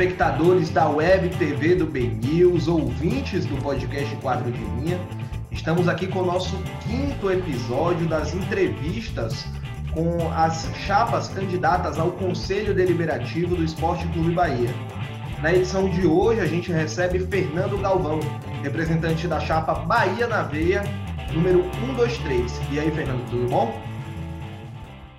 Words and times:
espectadores 0.00 0.70
da 0.70 0.88
Web 0.88 1.28
TV 1.36 1.74
do 1.74 1.84
Ben 1.84 2.08
News, 2.08 2.68
ouvintes 2.68 3.44
do 3.44 3.54
podcast 3.62 4.16
Quadro 4.16 4.50
de 4.50 4.58
Linha. 4.58 4.98
Estamos 5.52 5.88
aqui 5.88 6.06
com 6.06 6.20
o 6.20 6.24
nosso 6.24 6.56
quinto 6.82 7.30
episódio 7.30 8.08
das 8.08 8.34
entrevistas 8.34 9.44
com 9.92 10.32
as 10.32 10.64
chapas 10.86 11.28
candidatas 11.28 11.98
ao 11.98 12.12
Conselho 12.12 12.74
Deliberativo 12.74 13.54
do 13.54 13.62
Esporte 13.62 14.08
Clube 14.08 14.32
Bahia. 14.32 14.70
Na 15.42 15.52
edição 15.52 15.86
de 15.90 16.06
hoje, 16.06 16.40
a 16.40 16.46
gente 16.46 16.72
recebe 16.72 17.18
Fernando 17.18 17.76
Galvão, 17.76 18.20
representante 18.62 19.28
da 19.28 19.38
chapa 19.38 19.74
Bahia 19.74 20.26
na 20.26 20.44
Veia, 20.44 20.82
número 21.30 21.62
123. 21.74 22.58
E 22.72 22.80
aí, 22.80 22.90
Fernando, 22.90 23.28
tudo 23.28 23.50
bom? 23.50 23.78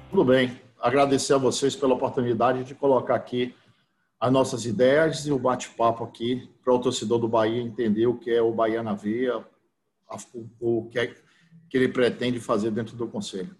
Tudo 0.09 0.25
bem. 0.25 0.59
Agradecer 0.81 1.35
a 1.35 1.37
vocês 1.37 1.75
pela 1.75 1.93
oportunidade 1.93 2.63
de 2.63 2.73
colocar 2.73 3.13
aqui 3.13 3.53
as 4.21 4.31
nossas 4.31 4.65
ideias 4.65 5.25
e 5.25 5.31
o 5.31 5.39
bate-papo 5.39 6.03
aqui 6.03 6.47
para 6.63 6.71
o 6.71 6.79
torcedor 6.79 7.17
do 7.17 7.27
Bahia 7.27 7.59
entender 7.59 8.05
o 8.05 8.19
que 8.19 8.29
é 8.29 8.39
o 8.39 8.53
Bahia 8.53 8.83
na 8.83 8.93
Veia, 8.93 9.43
o 10.59 10.87
que, 10.89 10.99
é, 10.99 11.07
que 11.67 11.75
ele 11.75 11.87
pretende 11.87 12.39
fazer 12.39 12.69
dentro 12.69 12.95
do 12.95 13.07
Conselho. 13.07 13.55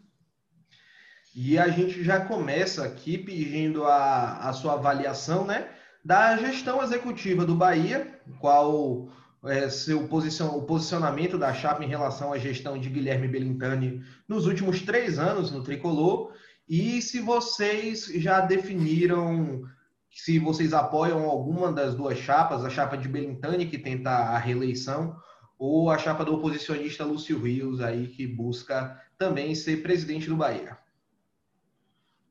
E 1.36 1.58
a 1.58 1.68
gente 1.70 2.04
já 2.04 2.24
começa 2.24 2.86
aqui 2.86 3.18
pedindo 3.18 3.86
a, 3.86 4.50
a 4.50 4.54
sua 4.54 4.74
avaliação 4.74 5.48
né, 5.48 5.68
da 6.06 6.38
gestão 6.38 6.84
executiva 6.84 7.44
do 7.44 7.56
Bahia, 7.56 8.20
qual 8.40 9.10
é 9.46 9.68
seu 9.68 10.08
posicion, 10.08 10.50
o 10.50 10.62
posicionamento 10.62 11.40
da 11.40 11.52
chapa 11.56 11.84
em 11.84 11.88
relação 11.88 12.32
à 12.32 12.38
gestão 12.38 12.78
de 12.78 12.88
Guilherme 12.88 13.28
Belintani 13.28 14.04
nos 14.28 14.46
últimos 14.46 14.82
três 14.82 15.18
anos 15.18 15.50
no 15.50 15.64
Tricolor, 15.64 16.34
e 16.70 17.02
se 17.02 17.20
vocês 17.20 18.06
já 18.06 18.42
definiram 18.42 19.64
se 20.12 20.38
vocês 20.38 20.74
apoiam 20.74 21.30
alguma 21.30 21.72
das 21.72 21.96
duas 21.96 22.18
chapas, 22.18 22.66
a 22.66 22.70
chapa 22.70 22.98
de 22.98 23.08
Belintani, 23.08 23.66
que 23.66 23.78
tenta 23.78 24.10
a 24.10 24.38
reeleição, 24.38 25.16
ou 25.58 25.90
a 25.90 25.98
chapa 25.98 26.26
do 26.26 26.36
oposicionista 26.36 27.06
Lúcio 27.06 27.40
Rios, 27.40 27.80
aí, 27.82 28.08
que 28.08 28.28
busca 28.28 29.00
também 29.18 29.56
ser 29.56 29.82
presidente 29.82 30.28
do 30.28 30.36
Bahia. 30.36 30.78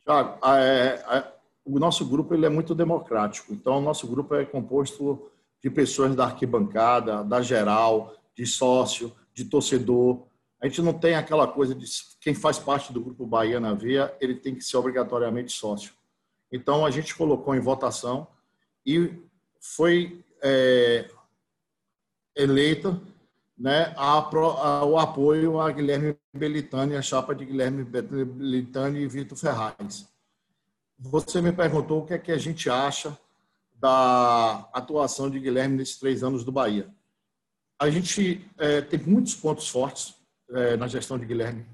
Tiago, 0.05 0.39
é, 0.45 1.33
o 1.65 1.79
nosso 1.79 2.05
grupo 2.05 2.35
ele 2.35 2.45
é 2.45 2.49
muito 2.49 2.75
democrático. 2.75 3.53
Então, 3.53 3.79
o 3.79 3.81
nosso 3.81 4.07
grupo 4.07 4.35
é 4.35 4.45
composto 4.45 5.31
de 5.63 5.71
pessoas 5.71 6.15
da 6.15 6.25
arquibancada, 6.25 7.23
da 7.23 7.41
geral, 7.41 8.15
de 8.35 8.45
sócio, 8.45 9.13
de 9.33 9.45
torcedor. 9.45 10.27
A 10.61 10.67
gente 10.67 10.83
não 10.83 10.93
tem 10.93 11.15
aquela 11.15 11.47
coisa 11.47 11.75
de 11.75 11.87
quem 12.21 12.35
faz 12.35 12.59
parte 12.59 12.93
do 12.93 13.01
grupo 13.01 13.27
Bahia 13.27 13.61
na 13.61 13.73
Via, 13.73 14.15
ele 14.21 14.35
tem 14.35 14.55
que 14.55 14.63
ser 14.63 14.77
obrigatoriamente 14.77 15.53
sócio. 15.53 15.93
Então, 16.51 16.85
a 16.85 16.91
gente 16.91 17.15
colocou 17.15 17.55
em 17.55 17.61
votação 17.61 18.27
e 18.85 19.13
foi 19.61 20.25
é, 20.43 21.09
eleita 22.35 23.01
né, 23.61 23.93
a, 23.97 24.19
a, 24.19 24.85
o 24.85 24.99
apoio 24.99 25.61
a 25.61 25.71
Guilherme 25.71 26.17
Belitani, 26.33 26.97
a 26.97 27.03
chapa 27.03 27.35
de 27.35 27.45
Guilherme 27.45 27.85
Belitani 27.85 29.01
e 29.01 29.07
Vitor 29.07 29.37
Ferraz. 29.37 30.09
Você 30.99 31.43
me 31.43 31.53
perguntou 31.53 32.01
o 32.01 32.07
que 32.07 32.15
é 32.15 32.19
que 32.19 32.33
a 32.33 32.39
gente 32.39 32.71
acha 32.71 33.17
da 33.75 34.69
atuação 34.73 35.31
de 35.31 35.39
Guilherme 35.39 35.77
nesses 35.77 35.99
três 35.99 36.23
anos 36.23 36.45
do 36.45 36.53
Bahia. 36.53 36.89
A 37.79 37.89
gente 37.91 38.47
é, 38.59 38.81
tem 38.81 38.99
muitos 38.99 39.35
pontos 39.35 39.69
fortes 39.69 40.15
é, 40.51 40.77
na 40.77 40.87
gestão 40.87 41.19
de 41.19 41.25
Guilherme. 41.25 41.67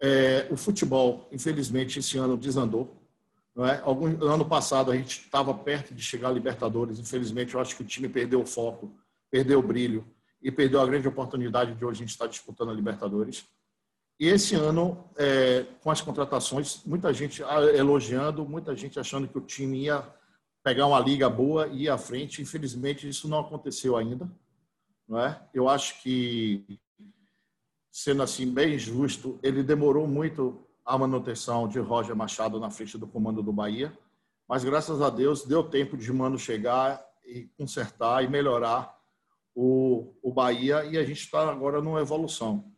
É, 0.00 0.46
o 0.50 0.56
futebol, 0.56 1.28
infelizmente, 1.30 1.98
esse 1.98 2.18
ano 2.18 2.36
desandou. 2.36 3.01
Não 3.54 3.66
é? 3.66 3.80
Algum, 3.84 4.06
ano 4.24 4.44
passado 4.44 4.90
a 4.90 4.96
gente 4.96 5.20
estava 5.20 5.52
perto 5.52 5.94
de 5.94 6.02
chegar 6.02 6.28
à 6.28 6.32
Libertadores. 6.32 6.98
Infelizmente, 6.98 7.54
eu 7.54 7.60
acho 7.60 7.76
que 7.76 7.82
o 7.82 7.86
time 7.86 8.08
perdeu 8.08 8.40
o 8.40 8.46
foco, 8.46 8.94
perdeu 9.30 9.58
o 9.58 9.62
brilho 9.62 10.06
e 10.40 10.50
perdeu 10.50 10.80
a 10.80 10.86
grande 10.86 11.06
oportunidade 11.06 11.74
de 11.74 11.84
hoje 11.84 11.98
a 11.98 12.04
gente 12.04 12.10
estar 12.10 12.26
disputando 12.26 12.70
a 12.70 12.74
Libertadores. 12.74 13.46
E 14.18 14.26
esse 14.26 14.54
ano, 14.54 15.04
é, 15.16 15.66
com 15.80 15.90
as 15.90 16.00
contratações, 16.00 16.82
muita 16.84 17.12
gente 17.12 17.42
elogiando, 17.74 18.46
muita 18.46 18.74
gente 18.74 18.98
achando 18.98 19.28
que 19.28 19.36
o 19.36 19.40
time 19.40 19.84
ia 19.84 20.06
pegar 20.62 20.86
uma 20.86 21.00
liga 21.00 21.28
boa 21.28 21.66
e 21.66 21.84
ir 21.84 21.88
à 21.88 21.98
frente. 21.98 22.40
Infelizmente, 22.40 23.08
isso 23.08 23.28
não 23.28 23.40
aconteceu 23.40 23.96
ainda. 23.96 24.30
Não 25.08 25.18
é? 25.18 25.42
Eu 25.52 25.68
acho 25.68 26.00
que, 26.02 26.78
sendo 27.90 28.22
assim 28.22 28.50
bem 28.50 28.78
justo, 28.78 29.38
ele 29.42 29.62
demorou 29.62 30.06
muito 30.06 30.66
a 30.84 30.98
manutenção 30.98 31.68
de 31.68 31.78
Roger 31.78 32.14
Machado 32.14 32.58
na 32.58 32.70
frente 32.70 32.98
do 32.98 33.06
comando 33.06 33.42
do 33.42 33.52
Bahia, 33.52 33.96
mas 34.48 34.64
graças 34.64 35.00
a 35.00 35.08
Deus 35.08 35.44
deu 35.44 35.62
tempo 35.62 35.96
de 35.96 36.12
Mano 36.12 36.38
chegar 36.38 37.04
e 37.24 37.44
consertar 37.56 38.24
e 38.24 38.28
melhorar 38.28 38.94
o, 39.54 40.14
o 40.22 40.32
Bahia 40.32 40.84
e 40.84 40.98
a 40.98 41.04
gente 41.04 41.20
está 41.20 41.48
agora 41.48 41.80
numa 41.80 42.00
evolução. 42.00 42.70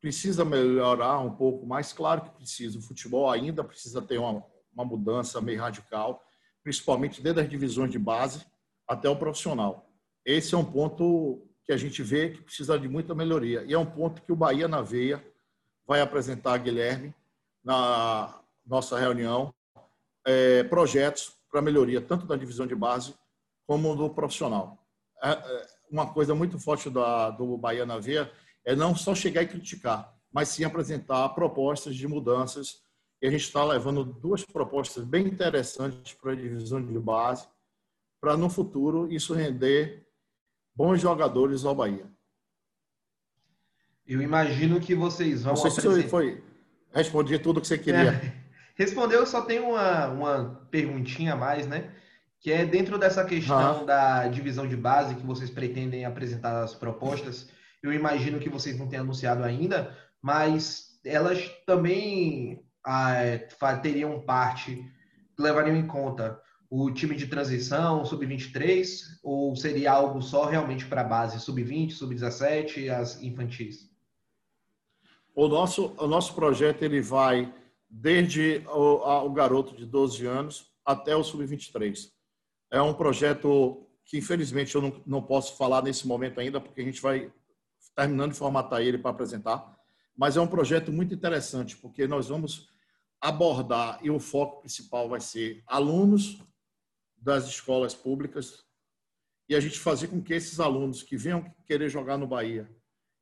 Precisa 0.00 0.44
melhorar 0.44 1.18
um 1.20 1.30
pouco 1.30 1.66
mais, 1.66 1.92
claro 1.92 2.22
que 2.22 2.30
precisa. 2.30 2.78
O 2.78 2.82
futebol 2.82 3.30
ainda 3.30 3.62
precisa 3.64 4.02
ter 4.02 4.18
uma, 4.18 4.44
uma 4.72 4.84
mudança 4.84 5.40
meio 5.40 5.60
radical, 5.60 6.22
principalmente 6.62 7.22
desde 7.22 7.40
as 7.40 7.48
divisões 7.48 7.90
de 7.90 7.98
base 7.98 8.44
até 8.88 9.08
o 9.08 9.16
profissional. 9.16 9.88
Esse 10.24 10.54
é 10.54 10.58
um 10.58 10.64
ponto 10.64 11.46
que 11.64 11.72
a 11.72 11.76
gente 11.76 12.02
vê 12.02 12.30
que 12.30 12.42
precisa 12.42 12.78
de 12.78 12.88
muita 12.88 13.14
melhoria. 13.14 13.64
E 13.64 13.72
é 13.72 13.78
um 13.78 13.86
ponto 13.86 14.22
que 14.22 14.32
o 14.32 14.36
Bahia 14.36 14.68
na 14.68 14.82
Veia 14.82 15.24
vai 15.86 16.00
apresentar 16.00 16.54
a 16.54 16.58
Guilherme 16.58 17.14
na 17.64 18.38
nossa 18.66 18.98
reunião 18.98 19.52
é, 20.26 20.62
projetos 20.64 21.32
para 21.50 21.62
melhoria 21.62 22.00
tanto 22.00 22.26
da 22.26 22.36
divisão 22.36 22.66
de 22.66 22.74
base 22.74 23.14
como 23.66 23.94
do 23.96 24.10
profissional. 24.10 24.78
É, 25.22 25.30
é, 25.30 25.66
uma 25.90 26.12
coisa 26.12 26.34
muito 26.34 26.58
forte 26.58 26.90
da, 26.90 27.30
do 27.30 27.56
Bahia 27.56 27.86
na 27.86 27.98
Veia 27.98 28.30
é 28.64 28.74
não 28.74 28.94
só 28.94 29.14
chegar 29.14 29.42
e 29.42 29.48
criticar, 29.48 30.14
mas 30.32 30.48
sim 30.48 30.64
apresentar 30.64 31.28
propostas 31.30 31.94
de 31.94 32.08
mudanças. 32.08 32.82
E 33.22 33.26
a 33.26 33.30
gente 33.30 33.42
está 33.42 33.64
levando 33.64 34.04
duas 34.04 34.44
propostas 34.44 35.04
bem 35.04 35.26
interessantes 35.26 36.12
para 36.14 36.32
a 36.32 36.36
divisão 36.36 36.84
de 36.84 36.98
base, 36.98 37.46
para 38.20 38.36
no 38.36 38.50
futuro 38.50 39.10
isso 39.10 39.34
render 39.34 40.06
bons 40.74 41.00
jogadores 41.00 41.64
ao 41.64 41.74
Bahia. 41.74 42.10
Eu 44.06 44.20
imagino 44.20 44.80
que 44.80 44.94
vocês 44.94 45.42
vão. 45.42 45.54
Não 45.54 45.56
sei 45.56 45.70
apresentar... 45.70 46.02
se 46.02 46.08
foi, 46.08 46.44
respondi 46.94 47.38
tudo 47.38 47.60
que 47.60 47.66
você 47.66 47.78
queria. 47.78 48.12
É, 48.12 48.32
respondeu, 48.76 49.26
só 49.26 49.42
tem 49.42 49.60
uma, 49.60 50.06
uma 50.08 50.66
perguntinha 50.70 51.34
a 51.34 51.36
mais, 51.36 51.66
né? 51.66 51.90
que 52.44 52.52
é 52.52 52.66
dentro 52.66 52.98
dessa 52.98 53.24
questão 53.24 53.80
ah. 53.80 53.84
da 53.84 54.28
divisão 54.28 54.68
de 54.68 54.76
base 54.76 55.14
que 55.14 55.24
vocês 55.24 55.48
pretendem 55.48 56.04
apresentar 56.04 56.62
as 56.62 56.74
propostas. 56.74 57.48
Eu 57.82 57.90
imagino 57.90 58.38
que 58.38 58.50
vocês 58.50 58.78
não 58.78 58.86
tenham 58.86 59.02
anunciado 59.02 59.42
ainda, 59.42 59.96
mas 60.20 61.00
elas 61.02 61.50
também 61.66 62.62
ah, 62.84 63.14
teriam 63.82 64.20
parte, 64.26 64.84
levariam 65.38 65.74
em 65.74 65.86
conta 65.86 66.38
o 66.68 66.90
time 66.90 67.16
de 67.16 67.28
transição, 67.28 68.04
sub-23, 68.04 69.00
ou 69.22 69.56
seria 69.56 69.92
algo 69.92 70.20
só 70.20 70.44
realmente 70.44 70.84
para 70.84 71.00
a 71.00 71.04
base, 71.04 71.40
sub-20, 71.40 71.92
sub-17 71.92 72.76
e 72.76 72.90
as 72.90 73.22
infantis? 73.22 73.88
O 75.34 75.48
nosso, 75.48 75.94
o 75.98 76.06
nosso 76.06 76.34
projeto 76.34 76.82
ele 76.82 77.00
vai 77.00 77.52
desde 77.90 78.62
o, 78.68 78.98
a, 79.04 79.22
o 79.22 79.32
garoto 79.32 79.74
de 79.74 79.84
12 79.84 80.24
anos 80.26 80.72
até 80.84 81.16
o 81.16 81.24
sub-23. 81.24 82.10
É 82.70 82.80
um 82.80 82.94
projeto 82.94 83.84
que, 84.04 84.18
infelizmente, 84.18 84.74
eu 84.74 84.82
não, 84.82 85.02
não 85.06 85.22
posso 85.22 85.56
falar 85.56 85.82
nesse 85.82 86.06
momento 86.06 86.38
ainda, 86.38 86.60
porque 86.60 86.80
a 86.80 86.84
gente 86.84 87.00
vai 87.00 87.32
terminando 87.96 88.32
de 88.32 88.38
formatar 88.38 88.80
ele 88.80 88.98
para 88.98 89.10
apresentar. 89.10 89.74
Mas 90.16 90.36
é 90.36 90.40
um 90.40 90.46
projeto 90.46 90.92
muito 90.92 91.14
interessante, 91.14 91.76
porque 91.76 92.06
nós 92.06 92.28
vamos 92.28 92.68
abordar, 93.20 93.98
e 94.02 94.10
o 94.10 94.20
foco 94.20 94.60
principal 94.60 95.08
vai 95.08 95.20
ser 95.20 95.62
alunos 95.66 96.38
das 97.16 97.46
escolas 97.48 97.94
públicas, 97.94 98.64
e 99.48 99.54
a 99.54 99.60
gente 99.60 99.78
fazer 99.78 100.08
com 100.08 100.22
que 100.22 100.34
esses 100.34 100.60
alunos 100.60 101.02
que 101.02 101.16
venham 101.16 101.44
querer 101.66 101.88
jogar 101.88 102.18
no 102.18 102.26
Bahia, 102.26 102.68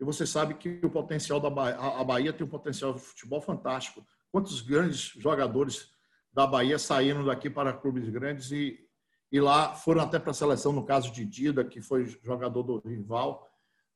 e 0.02 0.04
você 0.04 0.26
sabe 0.26 0.54
que 0.54 0.80
o 0.82 0.90
potencial 0.90 1.38
da 1.38 1.48
Bahia, 1.48 1.76
a 1.76 2.02
Bahia 2.02 2.32
tem 2.32 2.44
um 2.44 2.50
potencial 2.50 2.92
de 2.92 2.98
futebol 2.98 3.40
fantástico. 3.40 4.04
Quantos 4.32 4.60
grandes 4.60 5.12
jogadores 5.16 5.92
da 6.32 6.44
Bahia 6.44 6.76
saíram 6.76 7.24
daqui 7.24 7.48
para 7.48 7.72
clubes 7.72 8.08
grandes 8.08 8.50
e, 8.50 8.84
e 9.30 9.40
lá 9.40 9.76
foram 9.76 10.02
até 10.02 10.18
para 10.18 10.32
a 10.32 10.34
seleção, 10.34 10.72
no 10.72 10.84
caso 10.84 11.12
de 11.12 11.24
Dida, 11.24 11.64
que 11.64 11.80
foi 11.80 12.04
jogador 12.04 12.64
do 12.64 12.78
rival, 12.80 13.48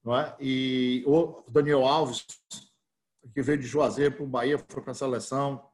não 0.05 0.17
é? 0.17 0.32
e 0.38 1.03
o 1.08 1.43
Daniel 1.49 1.85
Alves, 1.85 2.25
que 3.35 3.43
veio 3.43 3.58
de 3.58 3.67
Juazeiro 3.67 4.14
para 4.14 4.25
o 4.25 4.29
Bahia, 4.29 4.64
foi 4.69 4.82
para 4.82 4.93
a 4.93 4.94
seleção, 4.94 5.69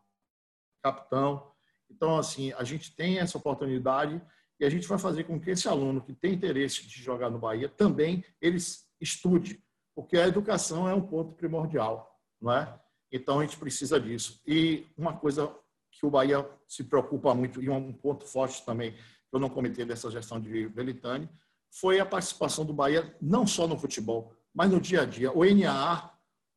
capitão. 0.82 1.52
Então, 1.90 2.16
assim, 2.16 2.54
a 2.54 2.64
gente 2.64 2.96
tem 2.96 3.18
essa 3.18 3.36
oportunidade 3.36 4.18
e 4.58 4.64
a 4.64 4.70
gente 4.70 4.88
vai 4.88 4.98
fazer 4.98 5.24
com 5.24 5.38
que 5.38 5.50
esse 5.50 5.68
aluno 5.68 6.00
que 6.00 6.14
tem 6.14 6.32
interesse 6.32 6.86
de 6.86 7.02
jogar 7.02 7.28
no 7.28 7.38
Bahia 7.38 7.68
também 7.68 8.24
ele 8.40 8.56
estude, 8.98 9.62
porque 9.94 10.16
a 10.16 10.26
educação 10.26 10.88
é 10.88 10.94
um 10.94 11.00
ponto 11.02 11.34
primordial, 11.34 12.18
não 12.40 12.52
é? 12.52 12.80
Então, 13.10 13.40
a 13.40 13.42
gente 13.44 13.58
precisa 13.58 14.00
disso. 14.00 14.40
E 14.46 14.86
uma 14.96 15.16
coisa 15.16 15.54
que 15.90 16.06
o 16.06 16.10
Bahia 16.10 16.48
se 16.66 16.84
preocupa 16.84 17.34
muito, 17.34 17.62
e 17.62 17.68
um 17.68 17.92
ponto 17.92 18.26
forte 18.26 18.64
também, 18.64 18.92
que 18.92 19.34
eu 19.34 19.38
não 19.38 19.50
comentei 19.50 19.84
dessa 19.84 20.10
gestão 20.10 20.40
de 20.40 20.68
Belitani, 20.68 21.28
foi 21.70 22.00
a 22.00 22.06
participação 22.06 22.64
do 22.64 22.72
Bahia, 22.72 23.16
não 23.20 23.46
só 23.46 23.66
no 23.66 23.78
futebol, 23.78 24.34
mas 24.54 24.70
no 24.70 24.80
dia 24.80 25.02
a 25.02 25.04
dia. 25.04 25.32
O 25.32 25.44
NAA, 25.44 26.10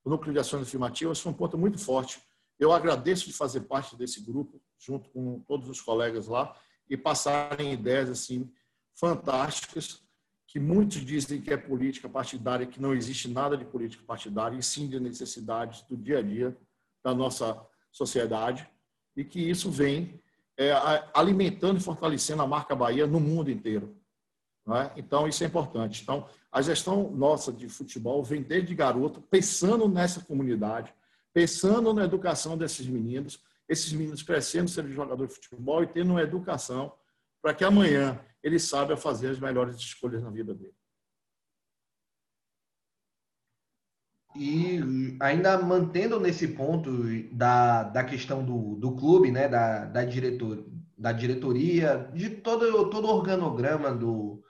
o 0.04 0.10
Núcleo 0.10 0.34
de 0.34 0.40
Ações 0.40 0.64
Afirmativas, 0.64 1.20
foi 1.20 1.32
um 1.32 1.36
ponto 1.36 1.58
muito 1.58 1.78
forte. 1.78 2.22
Eu 2.60 2.72
agradeço 2.72 3.26
de 3.26 3.34
fazer 3.34 3.62
parte 3.62 3.96
desse 3.98 4.22
grupo, 4.22 4.62
junto 4.78 5.10
com 5.10 5.40
todos 5.42 5.70
os 5.70 5.82
colegas 5.82 6.28
lá, 6.28 6.56
e 6.90 6.96
passarem 6.96 7.74
ideias 7.74 8.10
assim 8.10 8.52
fantásticas, 8.94 10.05
que 10.56 10.60
muitos 10.62 11.04
dizem 11.04 11.42
que 11.42 11.52
é 11.52 11.57
política 11.57 12.07
partidária, 12.07 12.66
que 12.66 12.81
não 12.81 12.94
existe 12.94 13.28
nada 13.28 13.57
de 13.57 13.66
política 13.66 14.02
partidária, 14.07 14.57
e 14.57 14.63
sim 14.63 14.88
de 14.88 14.98
necessidades 15.02 15.81
do 15.81 15.98
dia 15.98 16.19
a 16.19 16.22
dia 16.22 16.56
da 17.04 17.13
nossa 17.13 17.62
sociedade, 17.92 18.66
e 19.18 19.25
que 19.25 19.38
isso 19.38 19.69
vem 19.69 20.18
é, 20.57 20.72
alimentando 21.13 21.78
e 21.78 21.84
fortalecendo 21.84 22.42
a 22.42 22.48
marca 22.48 22.74
Bahia 22.74 23.06
no 23.06 23.19
mundo 23.19 23.52
inteiro. 23.52 23.98
É? 24.69 24.92
Então, 24.96 25.28
isso 25.28 25.44
é 25.44 25.48
importante. 25.48 26.04
Então, 26.04 26.25
a 26.50 26.62
gestão 26.62 27.12
nossa 27.12 27.51
de 27.51 27.68
futebol 27.68 28.24
vem 28.24 28.42
desde 28.42 28.74
garoto, 28.74 29.22
pensando 29.24 29.90
nessa 29.90 30.22
comunidade, 30.22 30.94
pensando 31.34 31.94
na 31.94 32.06
educação 32.06 32.58
desses 32.58 32.88
meninos, 32.88 33.42
esses 33.68 33.92
meninos 33.92 34.24
crescendo, 34.24 34.69
sendo 34.69 34.90
jogador 34.90 35.28
de 35.28 35.34
futebol 35.34 35.84
e 35.84 35.88
tendo 35.88 36.12
uma 36.12 36.22
educação 36.22 36.94
para 37.42 37.54
que 37.54 37.66
amanhã 37.66 38.18
ele 38.45 38.59
saiba 38.59 38.95
fazer 38.95 39.30
as 39.30 39.39
melhores 39.39 39.75
escolhas 39.77 40.21
na 40.21 40.30
vida 40.30 40.53
dele. 40.53 40.75
E 44.36 45.18
ainda 45.19 45.57
mantendo 45.57 46.19
nesse 46.19 46.50
ponto 46.50 46.92
da, 47.33 47.83
da 47.83 48.03
questão 48.03 48.45
do, 48.45 48.75
do 48.75 48.95
clube, 48.95 49.31
né, 49.31 49.47
da, 49.47 49.86
da, 49.86 50.06
diretor, 50.06 50.63
da 50.95 51.12
diretoria, 51.12 52.12
de 52.13 52.30
todo, 52.30 52.88
todo 52.92 53.07
o 53.07 53.15
organograma 53.15 53.92
do, 53.92 54.44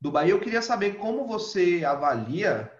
do 0.00 0.10
Bahia, 0.10 0.30
eu 0.30 0.40
queria 0.40 0.62
saber 0.62 0.94
como 0.94 1.26
você 1.26 1.84
avalia 1.84 2.72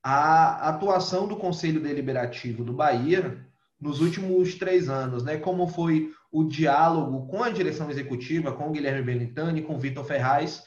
a 0.00 0.68
atuação 0.68 1.26
do 1.26 1.36
Conselho 1.36 1.82
Deliberativo 1.82 2.62
do 2.62 2.72
Bahia 2.72 3.44
nos 3.80 4.00
últimos 4.00 4.54
três 4.54 4.88
anos, 4.88 5.24
né? 5.24 5.38
Como 5.38 5.66
foi 5.66 6.12
o 6.30 6.44
diálogo 6.44 7.26
com 7.26 7.42
a 7.42 7.50
direção 7.50 7.90
executiva, 7.90 8.52
com 8.52 8.68
o 8.68 8.72
Guilherme 8.72 9.02
Belintani, 9.02 9.62
com 9.62 9.74
o 9.74 9.78
Vitor 9.78 10.04
Ferraz, 10.04 10.64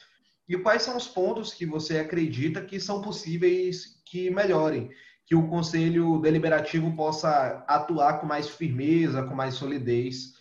e 0.48 0.56
quais 0.58 0.82
são 0.82 0.96
os 0.96 1.08
pontos 1.08 1.54
que 1.54 1.64
você 1.64 1.98
acredita 1.98 2.60
que 2.60 2.78
são 2.78 3.00
possíveis 3.00 4.02
que 4.04 4.30
melhorem? 4.30 4.90
que 5.26 5.34
o 5.34 5.48
Conselho 5.48 6.18
Deliberativo 6.20 6.94
possa 6.94 7.64
atuar 7.66 8.20
com 8.20 8.26
mais 8.26 8.48
firmeza, 8.48 9.22
com 9.22 9.34
mais 9.34 9.54
solidez. 9.54 10.34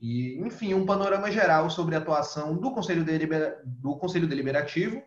E, 0.00 0.38
enfim, 0.40 0.74
um 0.74 0.86
panorama 0.86 1.30
geral 1.30 1.70
sobre 1.70 1.94
a 1.94 1.98
atuação 1.98 2.56
do 2.56 2.70
Conselho, 2.72 3.04
Deliber... 3.04 3.60
do 3.64 3.96
Conselho 3.96 4.28
Deliberativo 4.28 5.02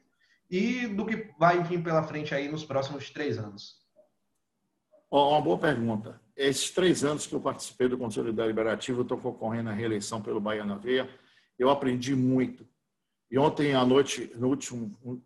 e 0.50 0.88
do 0.88 1.06
que 1.06 1.30
vai 1.40 1.64
vir 1.64 1.84
pela 1.84 2.04
frente 2.04 2.34
aí 2.34 2.50
nos 2.50 2.66
próximos 2.66 3.10
três 3.10 3.38
anos. 3.38 3.80
Uma 5.10 5.42
boa 5.42 5.58
pergunta. 5.58 6.20
Esses 6.42 6.72
três 6.72 7.04
anos 7.04 7.28
que 7.28 7.36
eu 7.36 7.40
participei 7.40 7.88
do 7.88 8.00
Conselho 8.00 8.34
Deliberativo, 8.34 9.04
estou 9.04 9.16
concorrendo 9.16 9.70
à 9.70 9.74
reeleição 9.74 10.20
pelo 10.20 10.42
Bahia 10.42 10.66
na 10.66 10.76
Veia, 10.76 11.08
eu 11.60 11.70
aprendi 11.70 12.16
muito. 12.16 12.68
E 13.30 13.38
ontem 13.38 13.76
à 13.76 13.86
noite, 13.86 14.32
no 14.34 14.48
último, 14.48 15.24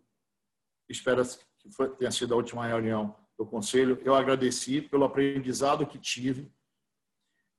espero 0.86 1.24
que 1.58 1.70
foi, 1.70 1.88
tenha 1.96 2.10
sido 2.10 2.34
a 2.34 2.36
última 2.36 2.66
reunião 2.66 3.16
do 3.38 3.46
Conselho, 3.46 3.98
eu 4.04 4.14
agradeci 4.14 4.82
pelo 4.82 5.04
aprendizado 5.04 5.86
que 5.86 5.98
tive 5.98 6.52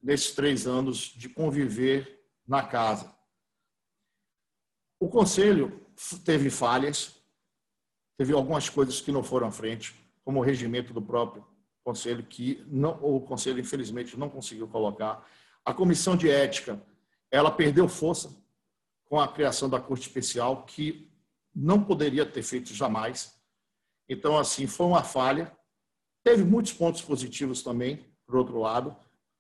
nesses 0.04 0.36
três 0.36 0.68
anos 0.68 1.12
de 1.16 1.28
conviver 1.28 2.24
na 2.48 2.62
casa. 2.62 3.12
O 5.00 5.10
Conselho 5.10 5.84
teve 6.24 6.52
falhas, 6.52 7.20
teve 8.20 8.34
algumas 8.34 8.70
coisas 8.70 9.02
que 9.02 9.12
não 9.12 9.24
foram 9.24 9.48
à 9.48 9.52
frente, 9.52 9.96
como 10.24 10.42
o 10.42 10.44
regimento 10.44 10.94
do 10.94 11.02
próprio 11.02 11.57
Conselho, 11.88 12.22
que 12.22 12.62
não, 12.68 13.00
o 13.02 13.22
Conselho, 13.22 13.62
infelizmente, 13.62 14.20
não 14.20 14.30
conseguiu 14.30 14.68
colocar. 14.68 15.26
A 15.64 15.74
Comissão 15.74 16.18
de 16.18 16.30
Ética, 16.30 16.84
ela 17.32 17.50
perdeu 17.50 17.88
força 17.88 18.36
com 19.06 19.18
a 19.18 19.26
criação 19.26 19.70
da 19.70 19.80
Corte 19.80 20.02
Especial, 20.02 20.66
que 20.66 21.10
não 21.56 21.82
poderia 21.82 22.26
ter 22.26 22.44
feito 22.44 22.74
jamais. 22.74 23.40
Então, 24.10 24.38
assim, 24.38 24.68
foi 24.68 24.86
uma 24.86 25.02
falha. 25.02 25.50
Teve 26.26 26.44
muitos 26.44 26.74
pontos 26.74 27.02
positivos 27.02 27.64
também, 27.64 28.06
por 28.26 28.36
outro 28.36 28.60
lado, 28.60 28.94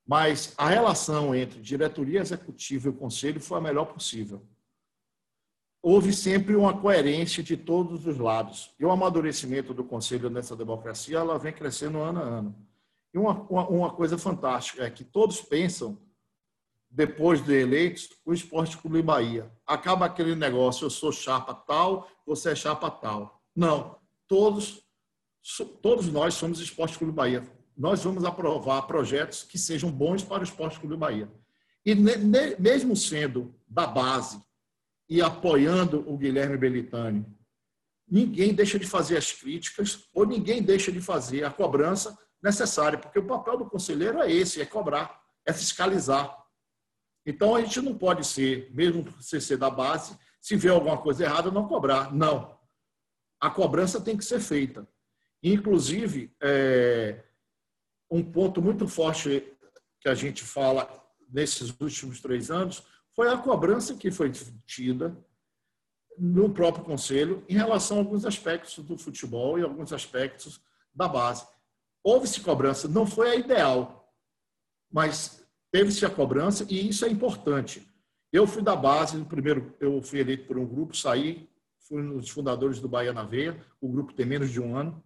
mas 0.08 0.54
a 0.58 0.70
relação 0.70 1.36
entre 1.36 1.60
diretoria 1.60 2.22
executiva 2.22 2.88
e 2.88 2.92
o 2.92 2.94
conselho 2.94 3.42
foi 3.42 3.58
a 3.58 3.62
melhor 3.62 3.88
possível. 3.88 4.42
Houve 5.82 6.12
sempre 6.12 6.56
uma 6.56 6.78
coerência 6.78 7.44
de 7.44 7.56
todos 7.56 8.06
os 8.06 8.18
lados. 8.18 8.74
E 8.80 8.86
o 8.86 8.92
amadurecimento 8.92 9.74
do 9.74 9.84
conselho 9.84 10.30
nessa 10.30 10.56
democracia, 10.56 11.18
ela 11.20 11.38
vem 11.38 11.54
crescendo 11.54 12.00
ano 12.00 12.20
a 12.20 12.24
ano. 12.24 12.56
E 13.14 13.18
uma, 13.18 13.34
uma, 13.50 13.92
coisa 13.92 14.18
fantástica 14.18 14.84
é 14.84 14.90
que 14.90 15.04
todos 15.04 15.42
pensam, 15.42 15.98
depois 16.90 17.44
de 17.44 17.54
eleitos, 17.54 18.10
o 18.26 18.34
Esporte 18.34 18.78
Clube 18.78 19.02
Bahia. 19.02 19.52
Acaba 19.66 20.06
aquele 20.06 20.36
negócio, 20.36 20.86
eu 20.86 20.90
sou 20.90 21.12
chapa 21.12 21.54
tal, 21.54 22.08
você 22.26 22.52
é 22.52 22.56
chapa 22.56 22.90
tal. 22.90 23.42
Não, 23.56 23.98
todos 24.28 24.88
todos 25.82 26.12
nós 26.12 26.34
somos 26.34 26.60
Esporte 26.60 26.98
Clube 26.98 27.14
Bahia. 27.14 27.44
Nós 27.76 28.04
vamos 28.04 28.26
aprovar 28.26 28.82
projetos 28.84 29.44
que 29.44 29.58
sejam 29.58 29.90
bons 29.90 30.24
para 30.24 30.42
o 30.42 30.44
Esporte 30.44 30.80
Clube 30.80 30.98
Bahia. 30.98 31.32
E 31.86 31.96
mesmo 31.96 32.96
sendo 32.96 33.56
da 33.68 33.88
base 33.88 34.42
e 35.09 35.21
apoiando 35.21 36.04
o 36.09 36.18
Guilherme 36.18 36.57
Belitani, 36.57 37.25
ninguém 38.07 38.54
deixa 38.54 38.77
de 38.77 38.86
fazer 38.86 39.18
as 39.18 39.31
críticas 39.31 40.07
ou 40.13 40.25
ninguém 40.25 40.62
deixa 40.62 40.92
de 40.92 41.01
fazer 41.01 41.44
a 41.44 41.51
cobrança 41.51 42.18
necessária, 42.42 42.98
porque 42.98 43.19
o 43.19 43.27
papel 43.27 43.57
do 43.57 43.69
conselheiro 43.69 44.21
é 44.21 44.31
esse, 44.31 44.62
é 44.62 44.65
cobrar, 44.65 45.21
é 45.45 45.54
fiscalizar. 45.54 46.36
Então 47.25 47.56
a 47.56 47.62
gente 47.62 47.81
não 47.81 47.98
pode 47.98 48.25
ser, 48.25 48.71
mesmo 48.74 49.06
se 49.21 49.42
ser 49.42 49.57
da 49.57 49.69
base, 49.69 50.18
se 50.39 50.56
vê 50.56 50.69
alguma 50.69 50.98
coisa 50.98 51.24
errada, 51.24 51.51
não 51.51 51.68
cobrar. 51.68 52.13
Não. 52.13 52.57
A 53.39 53.50
cobrança 53.50 54.00
tem 54.00 54.15
que 54.15 54.24
ser 54.24 54.39
feita. 54.39 54.88
Inclusive, 55.44 56.33
é, 56.42 57.24
um 58.09 58.24
ponto 58.24 58.62
muito 58.62 58.88
forte 58.88 59.44
que 59.99 60.09
a 60.09 60.16
gente 60.16 60.44
fala 60.44 60.87
nesses 61.30 61.69
últimos 61.80 62.21
três 62.21 62.49
anos 62.49 62.83
foi 63.18 63.30
a 63.30 63.38
cobrança 63.38 63.95
que 63.95 64.12
foi 64.12 64.31
tida 64.64 65.18
no 66.19 66.54
próprio 66.54 66.86
Conselho 66.86 67.44
em 67.50 67.56
relação 67.56 67.97
a 67.97 68.00
alguns 68.02 68.26
aspectos 68.26 68.78
do 68.78 68.95
futebol 68.95 69.57
e 69.57 69.64
alguns 69.64 69.92
aspectos 69.92 70.62
da 70.94 71.07
base. 71.07 71.44
Houve-se 72.04 72.42
cobrança, 72.42 72.88
não 72.88 73.07
foi 73.07 73.31
a 73.31 73.36
ideal, 73.36 74.14
mas 74.92 75.44
teve-se 75.71 76.06
a 76.06 76.12
cobrança 76.12 76.64
e 76.69 76.88
isso 76.88 77.06
é 77.06 77.09
importante. 77.09 77.92
Eu 78.31 78.45
fui 78.45 78.62
da 78.62 78.76
base, 78.76 79.18
no 79.18 79.26
primeiro 79.26 79.76
eu 79.80 80.00
fui 80.04 80.19
eleito 80.19 80.45
por 80.45 80.59
um 80.59 80.68
grupo, 80.68 80.95
saí, 80.95 81.50
fui 81.88 82.00
um 82.00 82.18
dos 82.18 82.30
fundadores 82.30 82.80
do 82.80 82.88
Bahia 82.88 83.14
na 83.14 83.24
Veia, 83.24 83.59
o 83.81 83.90
grupo 83.90 84.14
tem 84.14 84.28
menos 84.28 84.52
de 84.52 84.62
um 84.62 84.78
ano, 84.78 85.04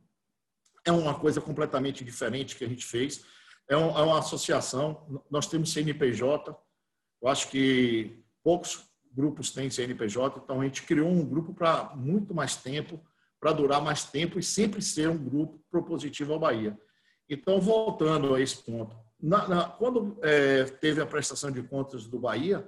é 0.84 0.92
uma 0.92 1.18
coisa 1.18 1.40
completamente 1.40 2.04
diferente 2.04 2.58
que 2.58 2.66
a 2.66 2.68
gente 2.68 2.86
fez. 2.86 3.24
É, 3.70 3.74
é 3.74 3.78
uma 3.78 4.20
associação, 4.20 5.24
nós 5.30 5.48
temos 5.48 5.72
CNPJ, 5.72 6.54
eu 7.22 7.28
acho 7.28 7.50
que 7.50 8.24
poucos 8.44 8.86
grupos 9.14 9.52
têm 9.52 9.70
CNPJ, 9.70 10.42
então 10.44 10.62
a 10.62 10.64
gente 10.64 10.84
criou 10.84 11.10
um 11.10 11.26
grupo 11.26 11.54
para 11.54 11.94
muito 11.96 12.34
mais 12.34 12.56
tempo, 12.56 13.00
para 13.40 13.52
durar 13.52 13.82
mais 13.82 14.04
tempo 14.06 14.40
e 14.40 14.44
sempre 14.44 14.82
ser 14.82 15.10
um 15.10 15.18
grupo 15.18 15.60
propositivo 15.70 16.34
ao 16.34 16.40
Bahia. 16.40 16.78
Então, 17.30 17.60
voltando 17.60 18.34
a 18.34 18.42
esse 18.42 18.58
ponto, 18.64 18.96
na, 19.20 19.48
na, 19.48 19.70
quando 19.70 20.18
é, 20.22 20.66
teve 20.66 21.02
a 21.02 21.06
prestação 21.06 21.52
de 21.52 21.62
contas 21.64 22.08
do 22.08 22.20
Bahia, 22.20 22.68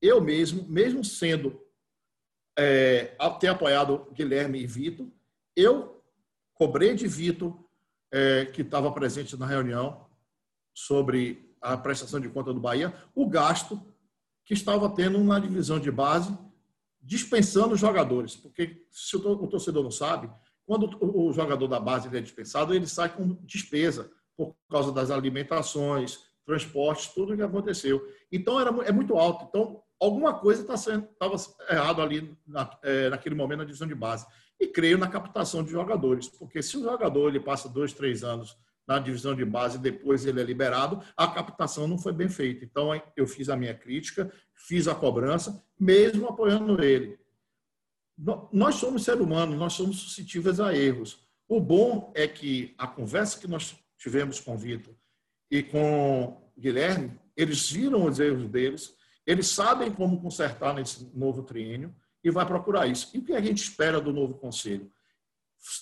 eu 0.00 0.20
mesmo, 0.20 0.68
mesmo 0.68 1.04
sendo 1.04 1.60
é, 2.58 3.14
apoiado 3.18 4.08
Guilherme 4.12 4.60
e 4.60 4.66
Vitor, 4.66 5.06
eu 5.56 6.02
cobrei 6.54 6.94
de 6.94 7.06
Vitor, 7.06 7.56
é, 8.12 8.46
que 8.46 8.62
estava 8.62 8.90
presente 8.92 9.36
na 9.36 9.46
reunião 9.46 10.06
sobre 10.74 11.47
a 11.72 11.76
prestação 11.76 12.20
de 12.20 12.28
conta 12.28 12.52
do 12.52 12.60
Bahia, 12.60 12.94
o 13.14 13.28
gasto 13.28 13.80
que 14.44 14.54
estava 14.54 14.88
tendo 14.88 15.22
na 15.22 15.38
divisão 15.38 15.78
de 15.78 15.90
base, 15.90 16.36
dispensando 17.00 17.74
os 17.74 17.80
jogadores. 17.80 18.34
Porque, 18.34 18.86
se 18.90 19.16
o 19.16 19.46
torcedor 19.46 19.82
não 19.82 19.90
sabe, 19.90 20.30
quando 20.66 20.98
o 21.00 21.32
jogador 21.32 21.68
da 21.68 21.78
base 21.78 22.14
é 22.16 22.20
dispensado, 22.20 22.74
ele 22.74 22.86
sai 22.86 23.14
com 23.14 23.34
despesa 23.42 24.10
por 24.36 24.54
causa 24.70 24.92
das 24.92 25.10
alimentações, 25.10 26.18
transportes, 26.46 27.08
tudo 27.08 27.36
que 27.36 27.42
aconteceu. 27.42 28.02
Então, 28.32 28.60
era, 28.60 28.70
é 28.84 28.92
muito 28.92 29.16
alto. 29.16 29.46
Então, 29.48 29.82
alguma 30.00 30.34
coisa 30.34 30.62
estava 30.62 31.38
tá 31.38 31.74
errado 31.74 32.00
ali 32.00 32.36
na, 32.46 32.70
é, 32.82 33.10
naquele 33.10 33.34
momento 33.34 33.58
na 33.58 33.64
divisão 33.64 33.88
de 33.88 33.94
base 33.94 34.26
e 34.60 34.66
creio 34.66 34.98
na 34.98 35.08
captação 35.08 35.62
de 35.62 35.70
jogadores, 35.70 36.28
porque 36.28 36.62
se 36.62 36.76
o 36.76 36.82
jogador 36.82 37.28
ele 37.28 37.40
passa 37.40 37.68
dois, 37.68 37.92
três 37.92 38.24
anos 38.24 38.56
na 38.88 38.98
divisão 38.98 39.34
de 39.34 39.44
base 39.44 39.78
depois 39.78 40.24
ele 40.24 40.40
é 40.40 40.44
liberado, 40.44 41.02
a 41.14 41.28
captação 41.28 41.86
não 41.86 41.98
foi 41.98 42.12
bem 42.12 42.28
feita. 42.30 42.64
Então, 42.64 42.90
eu 43.14 43.26
fiz 43.26 43.50
a 43.50 43.56
minha 43.56 43.74
crítica, 43.74 44.32
fiz 44.54 44.88
a 44.88 44.94
cobrança, 44.94 45.62
mesmo 45.78 46.26
apoiando 46.26 46.82
ele. 46.82 47.18
Nós 48.50 48.76
somos 48.76 49.04
seres 49.04 49.20
humanos, 49.20 49.56
nós 49.56 49.74
somos 49.74 49.98
suscetíveis 49.98 50.58
a 50.58 50.74
erros. 50.74 51.22
O 51.46 51.60
bom 51.60 52.12
é 52.16 52.26
que 52.26 52.74
a 52.78 52.86
conversa 52.86 53.38
que 53.38 53.46
nós 53.46 53.76
tivemos 53.98 54.40
com 54.40 54.54
o 54.54 54.58
Vitor 54.58 54.94
e 55.50 55.62
com 55.62 56.24
o 56.24 56.52
Guilherme, 56.58 57.18
eles 57.36 57.70
viram 57.70 58.06
os 58.06 58.18
erros 58.18 58.48
deles, 58.48 58.96
eles 59.26 59.48
sabem 59.48 59.92
como 59.92 60.20
consertar 60.20 60.74
nesse 60.74 61.10
novo 61.14 61.42
triênio 61.42 61.94
e 62.24 62.30
vai 62.30 62.46
procurar 62.46 62.86
isso. 62.86 63.10
E 63.14 63.18
o 63.18 63.24
que 63.24 63.34
a 63.34 63.40
gente 63.40 63.62
espera 63.62 64.00
do 64.00 64.12
novo 64.12 64.34
conselho? 64.34 64.90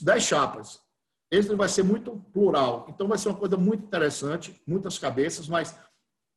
Dez 0.01 0.25
chapas. 0.25 0.81
Esse 1.31 1.55
vai 1.55 1.69
ser 1.69 1.83
muito 1.83 2.17
plural. 2.33 2.87
Então 2.89 3.09
vai 3.09 3.19
ser 3.19 3.29
uma 3.29 3.39
coisa 3.39 3.57
muito 3.57 3.85
interessante, 3.85 4.61
muitas 4.67 4.99
cabeças, 4.99 5.49
mas 5.49 5.77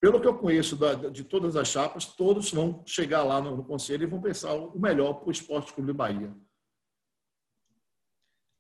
pelo 0.02 0.20
que 0.22 0.28
eu 0.28 0.38
conheço 0.38 0.78
de 1.12 1.24
todas 1.24 1.56
as 1.56 1.68
chapas, 1.68 2.06
todos 2.06 2.52
vão 2.52 2.82
chegar 2.86 3.24
lá 3.24 3.42
no, 3.42 3.64
conselho 3.64 4.04
e 4.04 4.08
vão 4.08 4.22
pensar 4.22 4.54
o 4.54 4.80
melhor 4.80 5.16
para 5.16 5.28
o 5.28 5.32
Esporte 5.32 5.74
Clube 5.74 5.92
Bahia. 5.92 6.34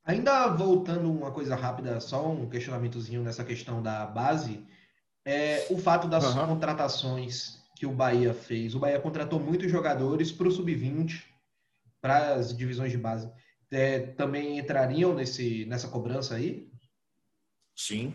Ainda 0.03 0.47
voltando 0.47 1.09
uma 1.11 1.31
coisa 1.31 1.55
rápida, 1.55 1.99
só 1.99 2.27
um 2.27 2.49
questionamentozinho 2.49 3.23
nessa 3.23 3.43
questão 3.43 3.81
da 3.81 4.05
base, 4.05 4.65
é 5.25 5.67
o 5.69 5.77
fato 5.77 6.07
das 6.07 6.35
uhum. 6.35 6.47
contratações 6.47 7.59
que 7.75 7.85
o 7.85 7.91
Bahia 7.91 8.33
fez. 8.33 8.75
O 8.75 8.79
Bahia 8.79 8.99
contratou 8.99 9.39
muitos 9.39 9.71
jogadores 9.71 10.31
para 10.31 10.47
o 10.47 10.51
sub-20, 10.51 11.23
para 12.01 12.33
as 12.33 12.55
divisões 12.55 12.91
de 12.91 12.97
base. 12.97 13.31
É, 13.71 13.99
também 13.99 14.57
entrariam 14.57 15.13
nesse, 15.13 15.65
nessa 15.65 15.87
cobrança 15.87 16.35
aí? 16.35 16.71
Sim. 17.75 18.13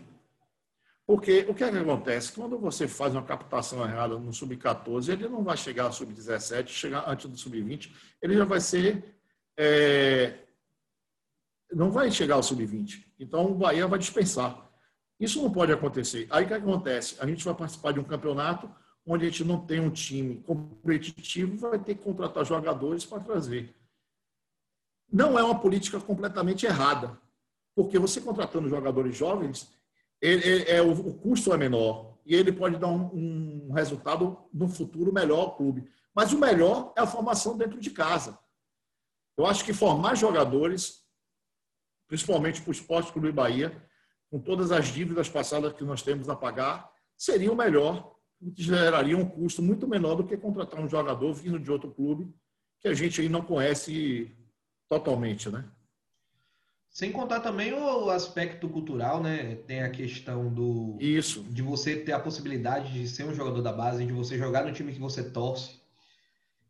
Porque 1.07 1.45
o 1.47 1.53
que, 1.53 1.63
é 1.63 1.71
que 1.71 1.77
acontece? 1.77 2.31
Quando 2.33 2.57
você 2.57 2.87
faz 2.87 3.13
uma 3.13 3.23
captação 3.23 3.83
errada 3.83 4.17
no 4.17 4.33
sub-14, 4.33 5.09
ele 5.09 5.29
não 5.29 5.43
vai 5.43 5.55
chegar 5.55 5.83
ao 5.83 5.93
sub-17, 5.93 6.67
chegar 6.67 7.07
antes 7.07 7.29
do 7.29 7.37
sub-20, 7.37 7.91
ele 8.21 8.35
já 8.35 8.45
vai 8.45 8.59
ser. 8.59 9.15
É, 9.57 10.39
não 11.71 11.91
vai 11.91 12.09
chegar 12.09 12.35
ao 12.35 12.43
sub-20. 12.43 13.05
Então 13.19 13.51
o 13.51 13.55
Bahia 13.55 13.87
vai 13.87 13.99
dispensar. 13.99 14.67
Isso 15.19 15.41
não 15.41 15.51
pode 15.51 15.71
acontecer. 15.71 16.27
Aí 16.29 16.43
o 16.43 16.47
que 16.47 16.53
acontece? 16.53 17.15
A 17.19 17.27
gente 17.27 17.45
vai 17.45 17.53
participar 17.53 17.91
de 17.93 17.99
um 17.99 18.03
campeonato 18.03 18.69
onde 19.05 19.25
a 19.25 19.29
gente 19.29 19.43
não 19.43 19.63
tem 19.63 19.79
um 19.79 19.91
time 19.91 20.37
competitivo, 20.37 21.57
vai 21.57 21.77
ter 21.77 21.95
que 21.95 22.03
contratar 22.03 22.43
jogadores 22.43 23.05
para 23.05 23.19
trazer. 23.19 23.74
Não 25.11 25.37
é 25.37 25.43
uma 25.43 25.59
política 25.59 25.99
completamente 25.99 26.65
errada, 26.65 27.19
porque 27.75 27.99
você 27.99 28.21
contratando 28.21 28.69
jogadores 28.69 29.15
jovens, 29.15 29.71
ele, 30.21 30.63
é, 30.69 30.81
o, 30.81 30.91
o, 30.91 31.13
custo 31.13 31.53
é 31.53 31.57
menor 31.57 32.17
e 32.25 32.35
ele 32.35 32.51
pode 32.51 32.77
dar 32.77 32.87
um, 32.87 33.67
um 33.67 33.71
resultado 33.73 34.37
no 34.53 34.67
futuro 34.67 35.13
melhor 35.13 35.39
ao 35.39 35.55
clube. 35.55 35.89
Mas 36.13 36.33
o 36.33 36.39
melhor 36.39 36.93
é 36.97 37.01
a 37.01 37.07
formação 37.07 37.57
dentro 37.57 37.79
de 37.79 37.91
casa. 37.91 38.39
Eu 39.37 39.45
acho 39.45 39.65
que 39.65 39.73
formar 39.73 40.15
jogadores, 40.15 41.05
principalmente 42.07 42.61
para 42.61 42.69
o 42.69 42.73
Esporte 42.73 43.11
Clube 43.11 43.31
Bahia, 43.31 43.85
com 44.31 44.39
todas 44.39 44.71
as 44.71 44.87
dívidas 44.87 45.29
passadas 45.29 45.73
que 45.73 45.83
nós 45.83 46.01
temos 46.01 46.29
a 46.29 46.35
pagar, 46.35 46.89
seria 47.17 47.51
o 47.51 47.55
melhor 47.55 48.15
geraria 48.55 49.17
um 49.17 49.27
custo 49.27 49.61
muito 49.61 49.87
menor 49.87 50.15
do 50.15 50.25
que 50.25 50.37
contratar 50.37 50.79
um 50.79 50.89
jogador 50.89 51.33
vindo 51.33 51.59
de 51.59 51.71
outro 51.71 51.91
clube 51.91 52.33
que 52.79 52.87
a 52.87 52.93
gente 52.93 53.21
aí 53.21 53.29
não 53.29 53.41
conhece 53.41 54.35
totalmente, 54.89 55.49
né? 55.49 55.65
Sem 56.89 57.11
contar 57.11 57.41
também 57.41 57.73
o 57.73 58.09
aspecto 58.09 58.69
cultural, 58.69 59.21
né? 59.21 59.55
Tem 59.67 59.83
a 59.83 59.89
questão 59.89 60.47
do 60.47 60.97
isso 60.97 61.43
de 61.43 61.61
você 61.61 61.97
ter 61.97 62.13
a 62.13 62.19
possibilidade 62.19 62.93
de 62.93 63.05
ser 63.05 63.25
um 63.25 63.33
jogador 63.33 63.61
da 63.61 63.73
base, 63.73 64.05
de 64.05 64.13
você 64.13 64.37
jogar 64.37 64.63
no 64.63 64.71
time 64.71 64.93
que 64.93 64.99
você 64.99 65.21
torce. 65.21 65.77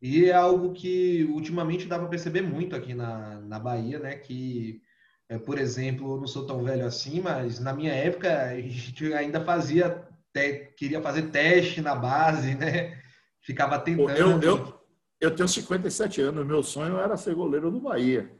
E 0.02 0.26
é 0.26 0.34
algo 0.34 0.74
que 0.74 1.24
ultimamente 1.26 1.88
dá 1.88 2.00
para 2.00 2.08
perceber 2.08 2.42
muito 2.42 2.76
aqui 2.76 2.96
na, 2.96 3.40
na 3.42 3.60
Bahia, 3.60 4.00
né? 4.00 4.16
Que, 4.16 4.82
é, 5.30 5.38
por 5.38 5.60
exemplo, 5.60 6.16
eu 6.16 6.20
não 6.20 6.28
sou 6.28 6.46
tão 6.46 6.64
velho 6.64 6.86
assim, 6.86 7.22
mas 7.22 7.60
na 7.60 7.72
minha 7.72 7.94
época 7.94 8.48
a 8.50 8.60
gente 8.60 9.14
ainda 9.14 9.44
fazia 9.44 10.08
te, 10.34 10.74
queria 10.76 11.02
fazer 11.02 11.30
teste 11.30 11.82
na 11.82 11.96
base, 11.96 12.56
né? 12.56 12.98
Ficava 13.42 13.78
tentando. 13.78 14.44
Eu, 14.44 14.58
eu, 14.58 14.75
eu 15.20 15.36
tenho 15.36 15.48
57 15.48 16.22
anos, 16.22 16.46
meu 16.46 16.62
sonho 16.62 16.98
era 16.98 17.18
ser 17.18 17.36
goleiro 17.36 17.72
do 17.72 17.80
Bahia. 17.80 18.32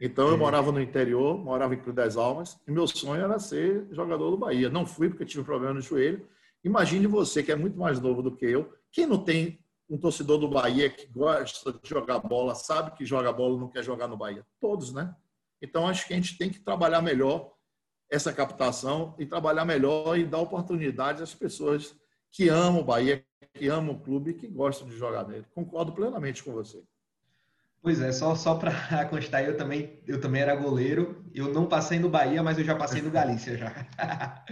Então 0.00 0.28
eu 0.28 0.34
é. 0.34 0.36
morava 0.36 0.70
no 0.70 0.80
interior, 0.80 1.36
morava 1.38 1.74
em 1.74 1.78
Cruz 1.78 1.94
das 1.94 2.16
Almas, 2.16 2.58
e 2.66 2.70
meu 2.70 2.86
sonho 2.86 3.22
era 3.22 3.38
ser 3.38 3.86
jogador 3.90 4.30
do 4.30 4.36
Bahia. 4.36 4.70
Não 4.70 4.86
fui 4.86 5.08
porque 5.08 5.24
tive 5.24 5.40
um 5.40 5.44
problema 5.44 5.74
no 5.74 5.80
joelho. 5.80 6.28
Imagine 6.62 7.06
você, 7.06 7.42
que 7.42 7.52
é 7.52 7.56
muito 7.56 7.78
mais 7.78 8.00
novo 8.00 8.22
do 8.22 8.34
que 8.34 8.46
eu, 8.46 8.72
quem 8.92 9.06
não 9.06 9.18
tem 9.18 9.58
um 9.88 9.96
torcedor 9.96 10.38
do 10.38 10.48
Bahia 10.48 10.90
que 10.90 11.06
gosta 11.06 11.72
de 11.72 11.88
jogar 11.88 12.18
bola, 12.20 12.54
sabe 12.54 12.92
que 12.92 13.06
joga 13.06 13.32
bola 13.32 13.56
e 13.56 13.60
não 13.60 13.68
quer 13.68 13.82
jogar 13.82 14.06
no 14.06 14.16
Bahia? 14.16 14.44
Todos, 14.60 14.92
né? 14.92 15.14
Então 15.62 15.86
acho 15.86 16.06
que 16.06 16.12
a 16.12 16.16
gente 16.16 16.36
tem 16.36 16.50
que 16.50 16.60
trabalhar 16.60 17.00
melhor 17.00 17.52
essa 18.10 18.32
captação 18.32 19.14
e 19.18 19.26
trabalhar 19.26 19.64
melhor 19.64 20.18
e 20.18 20.24
dar 20.24 20.38
oportunidade 20.38 21.22
às 21.22 21.34
pessoas 21.34 21.96
que 22.30 22.48
amam 22.48 22.80
o 22.80 22.84
Bahia, 22.84 23.24
que 23.58 23.68
amam 23.68 23.94
o 23.94 24.00
clube 24.00 24.30
e 24.30 24.34
que 24.34 24.46
gostam 24.46 24.88
de 24.88 24.96
jogar 24.96 25.26
nele. 25.26 25.44
Concordo 25.54 25.92
plenamente 25.92 26.42
com 26.42 26.52
você. 26.52 26.82
Pois 27.82 28.00
é, 28.00 28.12
só, 28.12 28.34
só 28.34 28.54
para 28.54 28.72
constar, 29.06 29.44
eu 29.44 29.56
também, 29.56 30.00
eu 30.06 30.20
também 30.20 30.42
era 30.42 30.54
goleiro. 30.54 31.24
Eu 31.34 31.52
não 31.52 31.66
passei 31.66 31.98
no 31.98 32.08
Bahia, 32.08 32.42
mas 32.42 32.58
eu 32.58 32.64
já 32.64 32.74
passei 32.74 33.02
no 33.02 33.10
Galícia 33.10 33.56
já. 33.56 33.72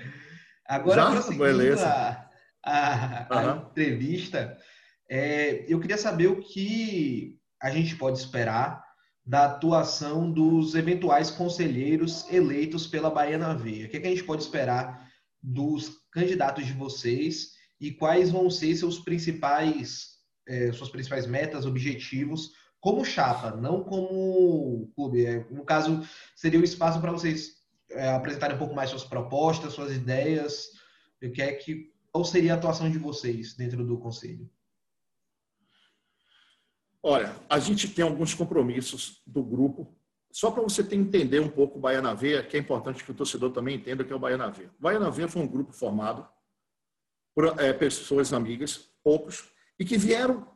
Agora, 0.66 1.02
já? 1.02 1.10
prosseguindo 1.10 1.80
a, 1.80 2.30
a, 2.64 3.34
a 3.34 3.54
uhum. 3.54 3.66
entrevista, 3.70 4.58
é, 5.08 5.64
eu 5.68 5.78
queria 5.78 5.98
saber 5.98 6.26
o 6.26 6.40
que 6.40 7.38
a 7.62 7.70
gente 7.70 7.96
pode 7.96 8.18
esperar 8.18 8.84
da 9.24 9.46
atuação 9.46 10.30
dos 10.30 10.74
eventuais 10.74 11.30
conselheiros 11.30 12.30
eleitos 12.30 12.86
pela 12.86 13.10
Bahia 13.10 13.38
na 13.38 13.54
Veia. 13.54 13.86
O 13.86 13.88
que, 13.88 13.96
é 13.96 14.00
que 14.00 14.06
a 14.06 14.10
gente 14.10 14.24
pode 14.24 14.42
esperar 14.42 15.08
dos 15.42 15.98
candidatos 16.12 16.64
de 16.66 16.72
vocês 16.72 17.55
e 17.80 17.90
quais 17.90 18.30
vão 18.30 18.50
ser 18.50 18.74
seus 18.76 18.98
principais, 18.98 20.18
é, 20.46 20.72
suas 20.72 20.90
principais 20.90 21.26
metas, 21.26 21.66
objetivos 21.66 22.52
como 22.80 23.04
chapa, 23.04 23.50
não 23.50 23.82
como 23.82 24.90
clube. 24.94 25.26
É, 25.26 25.44
no 25.50 25.64
caso, 25.64 26.06
seria 26.34 26.60
o 26.60 26.64
espaço 26.64 27.00
para 27.00 27.10
vocês 27.10 27.56
é, 27.90 28.10
apresentarem 28.10 28.56
um 28.56 28.58
pouco 28.58 28.74
mais 28.74 28.90
suas 28.90 29.04
propostas, 29.04 29.72
suas 29.72 29.92
ideias, 29.92 30.70
o 31.22 31.30
que 31.30 31.42
é 31.42 31.52
que 31.52 31.92
qual 32.12 32.24
seria 32.24 32.54
a 32.54 32.56
atuação 32.56 32.90
de 32.90 32.98
vocês 32.98 33.54
dentro 33.54 33.84
do 33.84 33.98
conselho? 33.98 34.48
Olha, 37.02 37.36
a 37.48 37.58
gente 37.58 37.88
tem 37.88 38.04
alguns 38.04 38.32
compromissos 38.32 39.20
do 39.26 39.42
grupo, 39.42 39.94
só 40.32 40.50
para 40.50 40.62
você 40.62 40.82
entender 40.94 41.40
um 41.40 41.48
pouco 41.48 41.78
o 41.78 41.80
Baiana 41.80 42.14
Veia, 42.14 42.42
que 42.42 42.56
é 42.56 42.60
importante 42.60 43.04
que 43.04 43.10
o 43.10 43.14
torcedor 43.14 43.52
também 43.52 43.76
entenda 43.76 44.02
que 44.02 44.12
é 44.12 44.16
o 44.16 44.18
Baiana 44.18 44.50
Veia. 44.50 44.70
O 44.78 44.82
Baiana 44.82 45.10
Veia 45.10 45.28
foi 45.28 45.42
um 45.42 45.46
grupo 45.46 45.72
formado 45.72 46.26
por 47.36 47.60
é, 47.60 47.70
pessoas 47.74 48.32
amigas, 48.32 48.88
poucos, 49.04 49.52
e 49.78 49.84
que 49.84 49.98
vieram. 49.98 50.50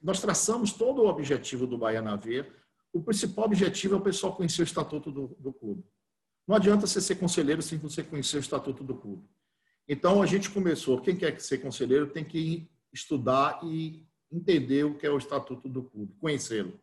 Nós 0.00 0.20
traçamos 0.20 0.72
todo 0.72 1.02
o 1.02 1.08
objetivo 1.08 1.66
do 1.66 1.76
Baiana 1.76 2.16
Veia. 2.16 2.48
O 2.92 3.02
principal 3.02 3.46
objetivo 3.46 3.94
é 3.94 3.98
o 3.98 4.00
pessoal 4.00 4.36
conhecer 4.36 4.62
o 4.62 4.64
estatuto 4.64 5.10
do, 5.10 5.36
do 5.40 5.52
clube. 5.52 5.84
Não 6.46 6.54
adianta 6.54 6.86
você 6.86 7.00
ser 7.00 7.16
conselheiro 7.16 7.60
sem 7.60 7.78
você 7.78 8.00
conhecer 8.00 8.36
o 8.36 8.40
estatuto 8.40 8.84
do 8.84 8.94
clube. 8.94 9.28
Então 9.88 10.22
a 10.22 10.26
gente 10.26 10.50
começou. 10.50 11.00
Quem 11.00 11.16
quer 11.16 11.40
ser 11.40 11.58
conselheiro 11.58 12.06
tem 12.06 12.24
que 12.24 12.70
estudar 12.92 13.58
e 13.64 14.06
entender 14.30 14.84
o 14.84 14.96
que 14.96 15.06
é 15.06 15.10
o 15.10 15.18
estatuto 15.18 15.68
do 15.68 15.82
clube, 15.82 16.14
conhecê-lo. 16.20 16.78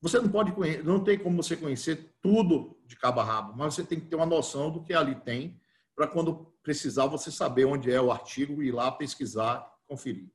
Você 0.00 0.20
não 0.20 0.28
pode 0.28 0.52
conhecer, 0.52 0.84
não 0.84 1.02
tem 1.02 1.18
como 1.18 1.42
você 1.42 1.56
conhecer 1.56 2.14
tudo 2.20 2.78
de 2.86 2.94
cabo 2.94 3.20
a 3.20 3.24
rabo, 3.24 3.56
mas 3.56 3.74
você 3.74 3.82
tem 3.82 3.98
que 3.98 4.06
ter 4.06 4.16
uma 4.16 4.26
noção 4.26 4.70
do 4.70 4.84
que 4.84 4.92
ali 4.92 5.16
tem, 5.16 5.58
para 5.94 6.06
quando 6.06 6.52
precisar 6.62 7.06
você 7.06 7.30
saber 7.30 7.64
onde 7.64 7.90
é 7.90 8.00
o 8.00 8.10
artigo 8.10 8.62
e 8.62 8.68
ir 8.68 8.72
lá 8.72 8.90
pesquisar, 8.90 9.66
conferir. 9.86 10.28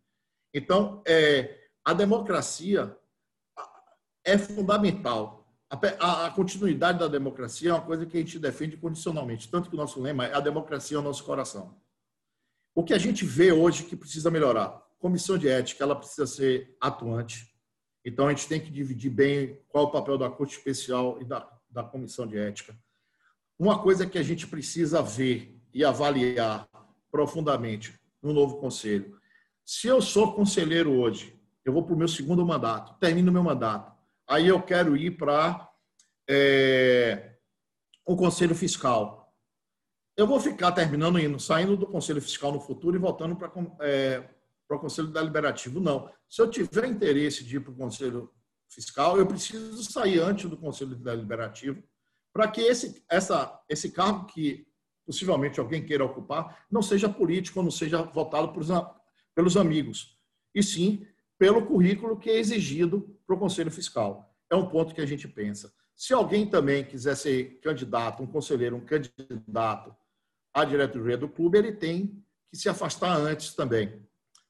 Então, 0.53 1.03
é, 1.05 1.69
a 1.83 1.93
democracia 1.93 2.97
é 4.23 4.37
fundamental. 4.37 5.47
A, 5.69 6.25
a, 6.25 6.31
continuidade 6.31 6.99
da 6.99 7.07
democracia 7.07 7.69
é 7.69 7.73
uma 7.73 7.85
coisa 7.85 8.05
que 8.05 8.17
a 8.17 8.19
gente 8.19 8.39
defende 8.39 8.77
condicionalmente, 8.77 9.49
tanto 9.49 9.69
que 9.69 9.75
o 9.75 9.77
nosso 9.77 10.01
lema 10.01 10.25
é 10.25 10.33
a 10.33 10.39
democracia 10.39 10.97
é 10.97 10.99
o 10.99 11.03
nosso 11.03 11.23
coração. 11.23 11.79
O 12.73 12.83
que 12.83 12.93
a 12.93 12.97
gente 12.97 13.25
vê 13.25 13.51
hoje 13.51 13.83
que 13.83 13.95
precisa 13.95 14.31
melhorar? 14.31 14.89
comissão 14.99 15.37
de 15.37 15.47
ética 15.47 15.83
ela 15.83 15.95
precisa 15.95 16.27
ser 16.27 16.75
atuante. 16.79 17.49
Então, 18.05 18.27
a 18.27 18.29
gente 18.31 18.47
tem 18.47 18.61
que 18.61 18.69
dividir 18.69 19.09
bem 19.09 19.59
qual 19.69 19.85
é 19.85 19.87
o 19.87 19.91
papel 19.91 20.17
da 20.17 20.29
Corte 20.29 20.57
Especial 20.57 21.21
e 21.21 21.25
da, 21.25 21.49
da 21.69 21.83
comissão 21.83 22.27
de 22.27 22.37
ética. 22.37 22.77
Uma 23.59 23.77
coisa 23.77 24.07
que 24.07 24.17
a 24.17 24.23
gente 24.23 24.47
precisa 24.47 25.01
ver 25.01 25.59
e 25.73 25.83
avaliar 25.83 26.65
profundamente 27.11 27.99
no 28.23 28.31
novo 28.31 28.57
conselho. 28.57 29.19
Se 29.65 29.87
eu 29.87 30.01
sou 30.01 30.33
conselheiro 30.33 30.93
hoje, 30.93 31.37
eu 31.65 31.73
vou 31.73 31.83
para 31.83 31.93
o 31.93 31.97
meu 31.97 32.07
segundo 32.07 32.45
mandato, 32.45 32.97
termino 32.99 33.33
meu 33.33 33.43
mandato, 33.43 33.91
aí 34.25 34.47
eu 34.47 34.61
quero 34.61 34.95
ir 34.95 35.17
para 35.17 35.69
é, 36.29 37.35
o 38.05 38.15
conselho 38.15 38.55
fiscal. 38.55 39.35
Eu 40.15 40.25
vou 40.25 40.39
ficar 40.39 40.71
terminando 40.71 41.19
indo, 41.19 41.37
saindo 41.37 41.75
do 41.75 41.85
conselho 41.85 42.21
fiscal 42.21 42.53
no 42.53 42.61
futuro 42.61 42.95
e 42.95 42.99
voltando 42.99 43.35
para 43.35 43.51
é, 43.81 44.23
para 44.69 44.77
o 44.77 44.79
Conselho 44.79 45.07
Deliberativo. 45.07 45.79
Não. 45.79 46.11
Se 46.29 46.41
eu 46.41 46.49
tiver 46.49 46.85
interesse 46.85 47.43
de 47.43 47.57
ir 47.57 47.59
para 47.59 47.71
o 47.71 47.75
Conselho 47.75 48.31
Fiscal, 48.69 49.17
eu 49.17 49.25
preciso 49.25 49.83
sair 49.91 50.19
antes 50.19 50.47
do 50.47 50.55
Conselho 50.55 50.95
Deliberativo 50.95 51.83
para 52.39 52.47
que 52.47 52.61
esse, 52.61 53.03
essa, 53.09 53.61
esse 53.67 53.91
cargo 53.91 54.25
que 54.27 54.65
possivelmente 55.05 55.59
alguém 55.59 55.85
queira 55.85 56.05
ocupar 56.05 56.65
não 56.71 56.81
seja 56.81 57.09
político, 57.09 57.61
não 57.61 57.69
seja 57.69 58.01
votado 58.01 58.53
por, 58.53 58.63
pelos 59.35 59.57
amigos, 59.57 60.17
e 60.55 60.63
sim 60.63 61.05
pelo 61.37 61.65
currículo 61.65 62.17
que 62.17 62.29
é 62.29 62.37
exigido 62.37 63.13
para 63.27 63.35
o 63.35 63.39
Conselho 63.39 63.69
Fiscal. 63.69 64.33
É 64.49 64.55
um 64.55 64.69
ponto 64.69 64.95
que 64.95 65.01
a 65.01 65.05
gente 65.05 65.27
pensa. 65.27 65.73
Se 65.93 66.13
alguém 66.13 66.49
também 66.49 66.85
quiser 66.85 67.17
ser 67.17 67.59
candidato, 67.61 68.23
um 68.23 68.27
conselheiro, 68.27 68.77
um 68.77 68.85
candidato 68.85 69.93
à 70.53 70.63
diretoria 70.63 71.17
do 71.17 71.27
clube, 71.27 71.57
ele 71.57 71.73
tem 71.73 72.23
que 72.49 72.55
se 72.55 72.69
afastar 72.69 73.17
antes 73.17 73.53
também. 73.53 74.01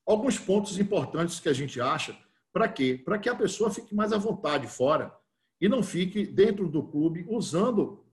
Alguns 0.06 0.38
pontos 0.38 0.78
importantes 0.78 1.40
que 1.40 1.50
a 1.50 1.54
gente 1.54 1.82
acha, 1.82 2.16
para 2.54 2.68
quê? 2.68 3.02
Para 3.04 3.18
que 3.18 3.30
a 3.30 3.34
pessoa 3.36 3.72
fique 3.72 3.96
mais 3.96 4.14
à 4.14 4.18
vontade 4.20 4.68
fora 4.68 5.12
e 5.60 5.68
não 5.68 5.84
fique 5.84 6.26
dentro 6.26 6.68
do 6.68 6.84
clube 6.84 7.26
usando 7.30 8.04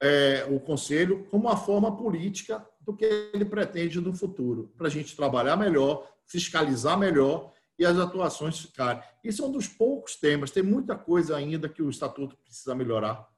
é, 0.00 0.46
o 0.50 0.60
conselho 0.60 1.26
como 1.30 1.44
uma 1.44 1.56
forma 1.56 1.96
política 1.96 2.66
do 2.80 2.94
que 2.94 3.04
ele 3.32 3.44
pretende 3.44 4.00
no 4.00 4.14
futuro, 4.14 4.72
para 4.76 4.86
a 4.86 4.90
gente 4.90 5.14
trabalhar 5.14 5.56
melhor, 5.56 6.08
fiscalizar 6.26 6.98
melhor 6.98 7.52
e 7.78 7.84
as 7.84 7.98
atuações 7.98 8.58
ficarem. 8.58 9.02
Isso 9.22 9.42
é 9.42 9.46
um 9.46 9.52
dos 9.52 9.68
poucos 9.68 10.16
temas, 10.16 10.50
tem 10.50 10.62
muita 10.62 10.96
coisa 10.96 11.36
ainda 11.36 11.68
que 11.68 11.82
o 11.82 11.90
estatuto 11.90 12.36
precisa 12.36 12.74
melhorar, 12.74 13.28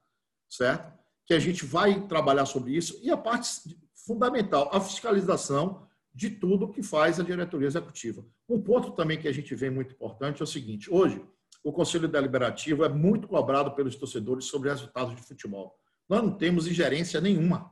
certo? 0.49 0.91
Que 1.25 1.33
a 1.33 1.39
gente 1.39 1.65
vai 1.65 2.07
trabalhar 2.07 2.45
sobre 2.45 2.75
isso. 2.75 2.99
E 3.03 3.11
a 3.11 3.17
parte 3.17 3.77
fundamental, 3.93 4.69
a 4.73 4.81
fiscalização 4.81 5.87
de 6.13 6.29
tudo 6.29 6.71
que 6.71 6.83
faz 6.83 7.19
a 7.19 7.23
diretoria 7.23 7.67
executiva. 7.67 8.25
Um 8.49 8.61
ponto 8.61 8.91
também 8.91 9.19
que 9.19 9.27
a 9.27 9.31
gente 9.31 9.55
vê 9.55 9.69
muito 9.69 9.93
importante 9.93 10.41
é 10.41 10.43
o 10.43 10.47
seguinte: 10.47 10.91
hoje, 10.91 11.23
o 11.63 11.71
Conselho 11.71 12.07
Deliberativo 12.07 12.83
é 12.83 12.89
muito 12.89 13.27
cobrado 13.27 13.71
pelos 13.75 13.95
torcedores 13.95 14.45
sobre 14.45 14.69
resultados 14.69 15.15
de 15.15 15.21
futebol. 15.21 15.77
Nós 16.09 16.23
não 16.23 16.31
temos 16.37 16.67
ingerência 16.67 17.21
nenhuma. 17.21 17.71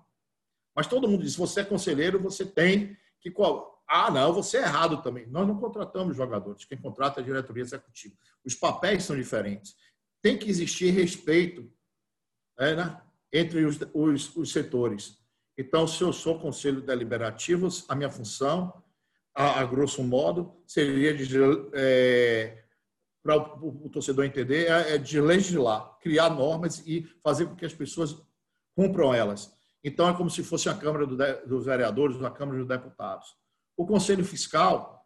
Mas 0.76 0.88
todo 0.88 1.08
mundo 1.08 1.24
diz: 1.24 1.36
você 1.36 1.62
é 1.62 1.66
conselheiro, 1.66 2.22
você 2.22 2.46
tem 2.46 2.96
que 3.20 3.32
ah, 3.88 4.12
não, 4.12 4.32
você 4.32 4.58
é 4.58 4.62
errado 4.62 5.02
também. 5.02 5.26
Nós 5.28 5.48
não 5.48 5.58
contratamos 5.58 6.16
jogadores, 6.16 6.64
quem 6.64 6.78
contrata 6.78 7.20
é 7.20 7.24
a 7.24 7.26
diretoria 7.26 7.64
executiva. 7.64 8.16
Os 8.46 8.54
papéis 8.54 9.04
são 9.04 9.16
diferentes. 9.16 9.76
Tem 10.22 10.38
que 10.38 10.48
existir 10.48 10.92
respeito 10.92 11.72
é, 12.58 12.76
né, 12.76 13.02
entre 13.34 13.66
os, 13.66 13.80
os, 13.94 14.36
os, 14.36 14.52
setores. 14.52 15.18
Então, 15.58 15.88
se 15.88 16.04
eu 16.04 16.14
sou 16.14 16.40
conselho 16.40 16.82
deliberativo, 16.82 17.68
a 17.88 17.96
minha 17.96 18.12
função, 18.12 18.84
a, 19.34 19.60
a 19.60 19.66
grosso 19.66 20.04
modo, 20.04 20.56
seria 20.68 21.16
de, 21.16 21.38
é, 21.74 22.64
para 23.22 23.38
o, 23.38 23.86
o, 23.86 23.90
torcedor 23.90 24.26
entender, 24.26 24.68
é, 24.68 24.96
é 24.96 24.98
de 24.98 25.20
legislar, 25.20 25.98
criar 26.00 26.30
normas 26.30 26.82
e 26.86 27.04
fazer 27.22 27.46
com 27.46 27.56
que 27.56 27.66
as 27.66 27.74
pessoas 27.74 28.16
cumpram 28.76 29.14
elas. 29.14 29.54
Então, 29.84 30.10
é 30.10 30.14
como 30.14 30.30
se 30.30 30.44
fosse 30.44 30.70
a 30.70 30.74
Câmara 30.74 31.06
do, 31.06 31.18
dos 31.48 31.66
Vereadores, 31.66 32.22
a 32.24 32.32
Câmara 32.32 32.58
dos 32.58 32.68
Deputados. 32.68 33.36
O 33.76 33.86
Conselho 33.86 34.24
Fiscal 34.24 35.06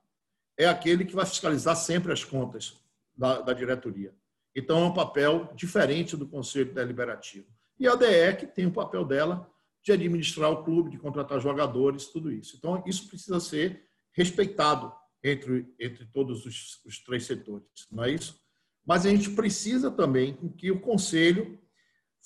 é 0.58 0.67
aquele 0.67 1.05
que 1.05 1.15
vai 1.15 1.25
fiscalizar 1.25 1.75
sempre 1.75 2.12
as 2.12 2.24
contas 2.24 2.79
da, 3.15 3.41
da 3.41 3.53
diretoria. 3.53 4.13
Então, 4.55 4.79
é 4.84 4.86
um 4.86 4.93
papel 4.93 5.50
diferente 5.55 6.15
do 6.15 6.27
Conselho 6.27 6.74
Deliberativo. 6.74 7.48
E 7.79 7.88
a 7.88 7.96
DE, 7.96 8.36
que 8.38 8.48
tem 8.48 8.67
o 8.67 8.72
papel 8.72 9.03
dela 9.03 9.50
de 9.82 9.91
administrar 9.91 10.50
o 10.51 10.63
clube, 10.63 10.91
de 10.91 10.98
contratar 10.98 11.39
jogadores, 11.41 12.08
tudo 12.08 12.32
isso. 12.32 12.55
Então, 12.55 12.82
isso 12.86 13.08
precisa 13.08 13.39
ser 13.39 13.84
respeitado 14.13 14.93
entre, 15.24 15.74
entre 15.80 16.06
todos 16.08 16.45
os, 16.45 16.84
os 16.86 17.00
três 17.04 17.26
setores, 17.26 17.67
não 17.91 18.04
é 18.04 18.12
isso? 18.12 18.41
Mas 18.86 19.06
a 19.06 19.10
gente 19.10 19.30
precisa 19.30 19.89
também 19.89 20.36
que 20.58 20.69
o 20.69 20.82
Conselho 20.82 21.60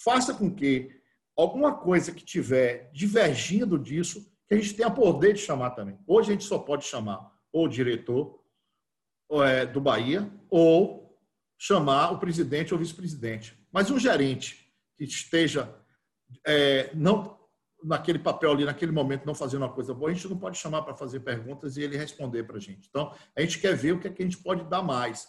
faça 0.04 0.34
com 0.34 0.54
que 0.54 0.92
alguma 1.36 1.76
coisa 1.78 2.12
que 2.12 2.26
tiver 2.26 2.90
divergindo 2.92 3.78
disso 3.78 4.26
que 4.48 4.56
a 4.56 4.58
gente 4.58 4.74
tenha 4.74 4.90
poder 4.90 5.34
de 5.34 5.40
chamar 5.40 5.72
também. 5.72 6.00
Hoje 6.08 6.30
a 6.30 6.34
gente 6.34 6.46
só 6.46 6.58
pode 6.58 6.86
chamar 6.86 7.32
ou 7.52 7.66
o 7.66 7.70
diretor 7.70 8.42
é, 9.44 9.66
do 9.66 9.82
Bahia 9.82 10.32
ou 10.50 11.20
chamar 11.58 12.12
o 12.12 12.20
presidente 12.20 12.74
ou 12.74 12.80
vice-presidente. 12.80 13.58
Mas 13.72 13.92
um 13.92 14.00
gerente 14.00 14.72
que 14.98 15.04
esteja 15.04 15.76
é, 16.46 16.92
não 16.96 17.37
naquele 17.88 18.20
papel 18.20 18.52
ali, 18.52 18.66
naquele 18.66 18.92
momento, 18.92 19.26
não 19.26 19.34
fazendo 19.34 19.62
uma 19.62 19.74
coisa 19.74 19.94
boa, 19.94 20.12
a 20.12 20.14
gente 20.14 20.28
não 20.28 20.38
pode 20.38 20.58
chamar 20.58 20.82
para 20.82 20.94
fazer 20.94 21.22
perguntas 21.22 21.78
e 21.78 21.82
ele 21.82 21.98
responder 21.98 22.44
para 22.44 22.58
a 22.58 22.60
gente. 22.60 22.88
Então, 22.90 23.14
a 23.36 23.42
gente 23.42 23.60
quer 23.60 23.76
ver 23.76 23.94
o 23.94 24.00
que, 24.00 24.08
é 24.08 24.12
que 24.12 24.22
a 24.22 24.26
gente 24.26 24.38
pode 24.38 24.64
dar 24.66 24.82
mais 24.84 25.28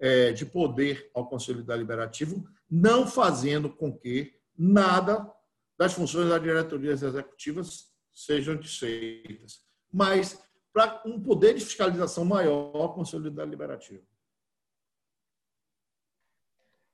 é, 0.00 0.32
de 0.32 0.44
poder 0.44 1.10
ao 1.14 1.28
Conselho 1.28 1.62
Deliberativo, 1.62 2.44
não 2.68 3.06
fazendo 3.06 3.70
com 3.70 3.96
que 3.96 4.34
nada 4.58 5.32
das 5.78 5.92
funções 5.92 6.28
das 6.28 6.42
diretorias 6.42 7.02
executivas 7.02 7.86
sejam 8.12 8.56
desfeitas. 8.56 9.60
Mas 9.92 10.42
para 10.72 11.02
um 11.06 11.22
poder 11.22 11.54
de 11.54 11.64
fiscalização 11.64 12.24
maior 12.24 12.72
com 12.72 12.84
o 12.84 12.94
Conselho 12.94 13.30
Deliberativo. 13.30 14.04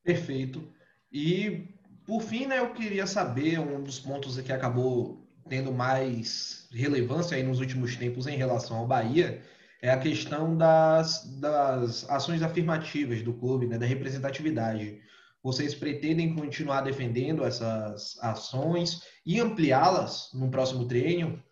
Perfeito. 0.05 0.73
E, 1.11 1.69
por 2.13 2.21
fim, 2.21 2.45
né, 2.45 2.59
eu 2.59 2.75
queria 2.75 3.07
saber 3.07 3.59
um 3.59 3.83
dos 3.83 3.99
pontos 3.99 4.39
que 4.39 4.53
acabou 4.53 5.27
tendo 5.49 5.73
mais 5.73 6.69
relevância 6.71 7.35
aí 7.35 7.43
nos 7.43 7.59
últimos 7.59 7.97
tempos 7.97 8.27
em 8.27 8.37
relação 8.37 8.77
ao 8.77 8.87
Bahia 8.87 9.43
é 9.81 9.91
a 9.91 9.99
questão 9.99 10.55
das, 10.55 11.25
das 11.41 12.09
ações 12.11 12.43
afirmativas 12.43 13.23
do 13.23 13.33
clube, 13.33 13.67
né, 13.67 13.79
da 13.79 13.87
representatividade. 13.87 15.01
Vocês 15.43 15.75
pretendem 15.75 16.35
continuar 16.35 16.83
defendendo 16.83 17.47
essas 17.47 18.19
ações 18.21 19.01
e 19.25 19.41
ampliá-las 19.41 20.29
no 20.35 20.51
próximo 20.51 20.87
treino? 20.87 21.43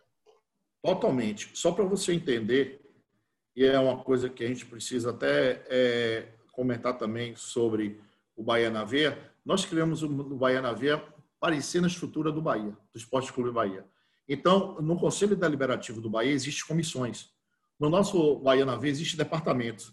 Totalmente. 0.83 1.53
Só 1.55 1.73
para 1.73 1.87
você 1.87 2.13
entender, 2.13 2.83
e 3.57 3.65
é 3.65 3.79
uma 3.79 4.05
coisa 4.05 4.29
que 4.29 4.45
a 4.45 4.49
gente 4.49 4.67
precisa 4.67 5.09
até 5.09 5.63
é, 5.71 6.29
comentar 6.53 6.99
também 6.99 7.35
sobre 7.35 7.99
o 8.37 8.43
Bahia 8.43 8.69
na 8.69 8.85
Veia, 8.85 9.30
nós 9.45 9.65
criamos 9.65 10.03
o 10.03 10.09
Bahia 10.09 10.61
na 10.61 10.73
Veia 10.73 11.03
parecendo 11.39 11.87
a 11.87 11.89
estrutura 11.89 12.31
do 12.31 12.43
Bahia, 12.43 12.77
do 12.93 12.99
Esporte 12.99 13.33
Clube 13.33 13.51
Bahia. 13.51 13.87
Então, 14.29 14.81
no 14.81 14.97
Conselho 14.99 15.35
Deliberativo 15.35 16.01
do 16.01 16.11
Bahia 16.11 16.33
existem 16.33 16.67
comissões. 16.67 17.31
No 17.79 17.89
nosso 17.89 18.37
Bahia 18.41 18.65
na 18.65 18.77
Veia 18.77 18.93
existem 18.93 19.17
departamentos. 19.17 19.93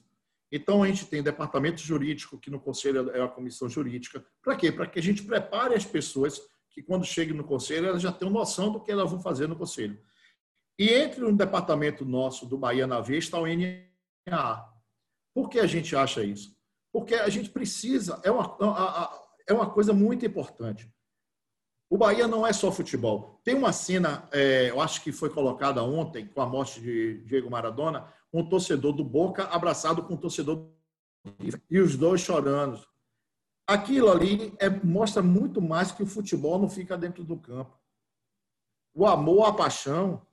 Então, 0.51 0.83
a 0.83 0.88
gente 0.88 1.05
tem 1.05 1.23
departamento 1.23 1.81
jurídico, 1.81 2.38
que 2.38 2.49
no 2.49 2.60
conselho 2.60 3.10
é 3.12 3.21
a 3.21 3.27
comissão 3.27 3.67
jurídica. 3.67 4.23
Para 4.41 4.55
quê? 4.55 4.71
Para 4.71 4.88
que 4.88 4.99
a 4.99 5.01
gente 5.01 5.23
prepare 5.23 5.73
as 5.73 5.86
pessoas 5.86 6.39
que, 6.69 6.83
quando 6.83 7.05
cheguem 7.05 7.36
no 7.36 7.43
conselho, 7.43 7.88
elas 7.88 8.01
já 8.01 8.12
tenham 8.12 8.31
noção 8.31 8.71
do 8.71 8.81
que 8.81 8.91
elas 8.91 9.10
vão 9.10 9.21
fazer 9.21 9.47
no 9.47 9.55
conselho. 9.55 9.99
E 10.77 10.89
entre 10.89 11.23
o 11.23 11.36
departamento 11.36 12.05
nosso 12.05 12.45
do 12.45 12.57
Bahia 12.57 12.86
na 12.86 13.01
Veia 13.01 13.17
está 13.17 13.39
o 13.39 13.47
NA. 13.47 14.69
Por 15.33 15.49
que 15.49 15.60
a 15.60 15.65
gente 15.65 15.95
acha 15.95 16.23
isso? 16.23 16.55
Porque 16.93 17.15
a 17.15 17.29
gente 17.29 17.49
precisa, 17.49 18.21
é 18.23 18.31
uma, 18.31 18.55
é 19.47 19.53
uma 19.53 19.69
coisa 19.69 19.93
muito 19.93 20.25
importante. 20.25 20.91
O 21.89 21.97
Bahia 21.97 22.27
não 22.27 22.45
é 22.45 22.51
só 22.51 22.69
futebol. 22.69 23.39
Tem 23.43 23.55
uma 23.55 23.71
cena, 23.71 24.27
é, 24.31 24.69
eu 24.69 24.81
acho 24.81 25.01
que 25.01 25.12
foi 25.12 25.29
colocada 25.29 25.81
ontem, 25.81 26.27
com 26.27 26.41
a 26.41 26.45
morte 26.45 26.81
de 26.81 27.23
Diego 27.23 27.49
Maradona, 27.49 28.12
um 28.33 28.47
torcedor 28.47 28.91
do 28.91 29.05
Boca 29.05 29.45
abraçado 29.45 30.03
com 30.03 30.15
um 30.15 30.17
torcedor 30.17 30.55
do 30.57 30.77
e 31.69 31.79
os 31.79 31.95
dois 31.95 32.21
chorando. 32.21 32.86
Aquilo 33.65 34.10
ali 34.10 34.53
é, 34.60 34.69
mostra 34.69 35.21
muito 35.21 35.62
mais 35.62 35.91
que 35.91 36.03
o 36.03 36.07
futebol 36.07 36.60
não 36.60 36.69
fica 36.69 36.97
dentro 36.97 37.23
do 37.23 37.38
campo. 37.38 37.77
O 38.93 39.05
amor, 39.05 39.45
a 39.45 39.53
paixão 39.53 40.25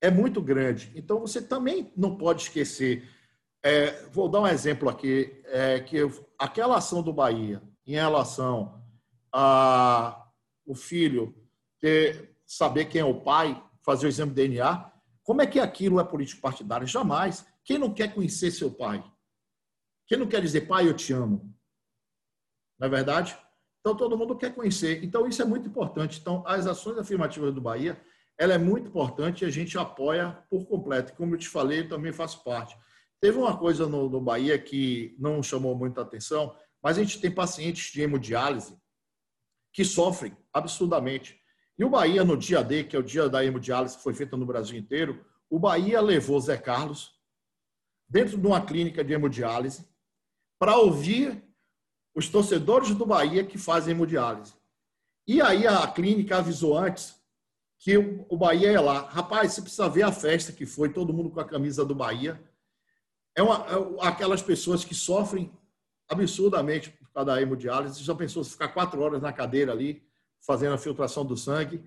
é 0.00 0.10
muito 0.10 0.40
grande. 0.40 0.92
Então 0.94 1.20
você 1.20 1.42
também 1.42 1.92
não 1.96 2.16
pode 2.16 2.42
esquecer. 2.42 3.08
É, 3.62 4.02
vou 4.10 4.28
dar 4.28 4.40
um 4.40 4.46
exemplo 4.46 4.88
aqui, 4.88 5.42
é, 5.46 5.80
que 5.80 5.96
eu, 5.96 6.26
aquela 6.38 6.76
ação 6.76 7.02
do 7.02 7.12
Bahia 7.12 7.62
em 7.88 7.92
relação 7.92 8.84
a 9.32 10.28
o 10.66 10.74
filho 10.74 11.34
ter, 11.80 12.36
saber 12.46 12.84
quem 12.84 13.00
é 13.00 13.04
o 13.04 13.22
pai, 13.22 13.62
fazer 13.80 14.06
o 14.06 14.08
exame 14.10 14.32
de 14.32 14.46
DNA, 14.46 14.92
como 15.22 15.40
é 15.40 15.46
que 15.46 15.58
aquilo 15.58 15.98
é 15.98 16.04
político 16.04 16.42
partidário? 16.42 16.86
Jamais. 16.86 17.46
Quem 17.64 17.78
não 17.78 17.92
quer 17.92 18.14
conhecer 18.14 18.50
seu 18.50 18.70
pai? 18.70 19.02
Quem 20.06 20.18
não 20.18 20.26
quer 20.26 20.42
dizer, 20.42 20.62
pai, 20.62 20.86
eu 20.86 20.94
te 20.94 21.14
amo? 21.14 21.54
Não 22.78 22.86
é 22.86 22.90
verdade? 22.90 23.36
Então, 23.80 23.96
todo 23.96 24.18
mundo 24.18 24.36
quer 24.36 24.54
conhecer. 24.54 25.02
Então, 25.02 25.26
isso 25.26 25.40
é 25.40 25.44
muito 25.44 25.68
importante. 25.68 26.18
Então, 26.20 26.42
as 26.46 26.66
ações 26.66 26.98
afirmativas 26.98 27.54
do 27.54 27.60
Bahia, 27.60 27.98
ela 28.38 28.52
é 28.52 28.58
muito 28.58 28.88
importante 28.88 29.44
e 29.44 29.46
a 29.46 29.50
gente 29.50 29.78
apoia 29.78 30.44
por 30.50 30.66
completo. 30.66 31.14
Como 31.14 31.34
eu 31.34 31.38
te 31.38 31.48
falei, 31.48 31.80
eu 31.80 31.88
também 31.88 32.12
faço 32.12 32.44
parte. 32.44 32.76
Teve 33.20 33.38
uma 33.38 33.56
coisa 33.56 33.86
no, 33.86 34.08
no 34.08 34.20
Bahia 34.20 34.58
que 34.58 35.16
não 35.18 35.42
chamou 35.42 35.74
muita 35.74 36.02
atenção, 36.02 36.54
mas 36.82 36.98
a 36.98 37.02
gente 37.02 37.20
tem 37.20 37.30
pacientes 37.30 37.92
de 37.92 38.00
hemodiálise 38.00 38.76
que 39.72 39.84
sofrem 39.84 40.36
absurdamente. 40.52 41.40
E 41.78 41.84
o 41.84 41.90
Bahia, 41.90 42.24
no 42.24 42.36
dia 42.36 42.62
D, 42.62 42.84
que 42.84 42.96
é 42.96 42.98
o 42.98 43.02
dia 43.02 43.28
da 43.28 43.44
hemodiálise 43.44 43.96
que 43.96 44.02
foi 44.02 44.14
feita 44.14 44.36
no 44.36 44.46
Brasil 44.46 44.78
inteiro, 44.78 45.24
o 45.48 45.58
Bahia 45.58 46.00
levou 46.00 46.40
Zé 46.40 46.56
Carlos 46.56 47.12
dentro 48.08 48.38
de 48.38 48.46
uma 48.46 48.64
clínica 48.64 49.04
de 49.04 49.12
hemodiálise 49.12 49.86
para 50.58 50.76
ouvir 50.76 51.42
os 52.14 52.28
torcedores 52.28 52.94
do 52.94 53.06
Bahia 53.06 53.44
que 53.44 53.58
fazem 53.58 53.92
hemodiálise. 53.92 54.54
E 55.26 55.40
aí 55.40 55.66
a 55.66 55.86
clínica 55.86 56.38
avisou 56.38 56.76
antes 56.76 57.14
que 57.78 57.96
o 58.28 58.36
Bahia 58.36 58.72
ia 58.72 58.80
lá. 58.80 59.08
Rapaz, 59.08 59.52
você 59.52 59.62
precisa 59.62 59.88
ver 59.88 60.02
a 60.02 60.10
festa 60.10 60.52
que 60.52 60.66
foi, 60.66 60.92
todo 60.92 61.12
mundo 61.12 61.30
com 61.30 61.38
a 61.38 61.44
camisa 61.44 61.84
do 61.84 61.94
Bahia. 61.94 62.42
É, 63.36 63.42
uma, 63.42 63.64
é 63.66 64.08
aquelas 64.08 64.42
pessoas 64.42 64.84
que 64.84 64.94
sofrem 64.94 65.52
absurdamente 66.08 66.90
por 66.90 67.10
causa 67.12 67.32
da 67.32 67.42
hemodiálise. 67.42 68.02
Já 68.02 68.14
pensou 68.14 68.42
se 68.42 68.52
ficar 68.52 68.68
quatro 68.68 69.00
horas 69.00 69.20
na 69.20 69.32
cadeira 69.32 69.72
ali, 69.72 70.02
fazendo 70.40 70.74
a 70.74 70.78
filtração 70.78 71.24
do 71.24 71.36
sangue, 71.36 71.82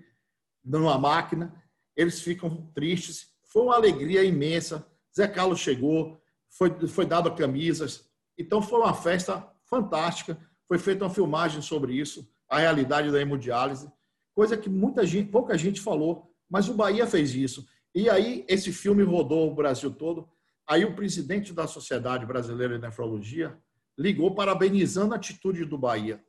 numa 0.64 0.98
máquina, 0.98 1.52
eles 1.96 2.20
ficam 2.20 2.70
tristes. 2.74 3.28
Foi 3.44 3.62
uma 3.62 3.74
alegria 3.74 4.22
imensa. 4.22 4.86
Zé 5.14 5.26
Carlos 5.26 5.58
chegou, 5.58 6.20
foi, 6.48 6.86
foi 6.86 7.04
dado 7.04 7.34
camisas. 7.34 8.08
Então 8.38 8.62
foi 8.62 8.78
uma 8.78 8.94
festa 8.94 9.46
fantástica. 9.64 10.38
Foi 10.72 10.78
feita 10.78 11.04
uma 11.04 11.10
filmagem 11.10 11.60
sobre 11.60 11.92
isso, 11.92 12.26
a 12.48 12.58
realidade 12.58 13.10
da 13.10 13.20
hemodiálise, 13.20 13.92
coisa 14.34 14.56
que 14.56 14.70
muita 14.70 15.04
gente, 15.04 15.30
pouca 15.30 15.56
gente 15.58 15.82
falou, 15.82 16.30
mas 16.48 16.66
o 16.68 16.74
Bahia 16.74 17.06
fez 17.06 17.34
isso. 17.34 17.66
E 17.94 18.08
aí 18.08 18.44
esse 18.48 18.72
filme 18.72 19.02
rodou 19.02 19.50
o 19.50 19.54
Brasil 19.54 19.90
todo. 19.90 20.28
Aí 20.66 20.84
o 20.84 20.94
presidente 20.94 21.52
da 21.52 21.66
Sociedade 21.66 22.24
Brasileira 22.24 22.76
de 22.78 22.80
Nefrologia 22.80 23.58
ligou 23.98 24.34
parabenizando 24.34 25.14
a 25.14 25.16
atitude 25.16 25.64
do 25.64 25.78
Bahia. 25.78 26.22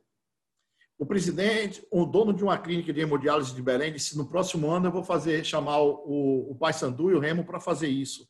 O 0.98 1.04
presidente, 1.04 1.84
o 1.90 2.04
dono 2.04 2.32
de 2.32 2.44
uma 2.44 2.56
clínica 2.56 2.92
de 2.92 3.00
hemodiálise 3.00 3.54
de 3.54 3.62
Belém, 3.62 3.92
disse: 3.92 4.16
no 4.16 4.28
próximo 4.28 4.70
ano 4.70 4.86
eu 4.86 4.92
vou 4.92 5.02
fazer 5.02 5.44
chamar 5.44 5.80
o, 5.80 6.50
o 6.50 6.54
Paysandu 6.54 7.10
e 7.10 7.14
o 7.14 7.18
Remo 7.18 7.44
para 7.44 7.58
fazer 7.58 7.88
isso. 7.88 8.28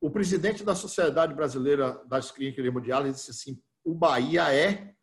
O 0.00 0.10
presidente 0.10 0.62
da 0.62 0.76
Sociedade 0.76 1.34
Brasileira 1.34 2.00
das 2.06 2.30
Clínicas 2.30 2.62
de 2.62 2.68
Hemodiálise 2.68 3.16
disse 3.16 3.30
assim: 3.32 3.60
o 3.84 3.94
Bahia 3.94 4.52
é 4.54 4.94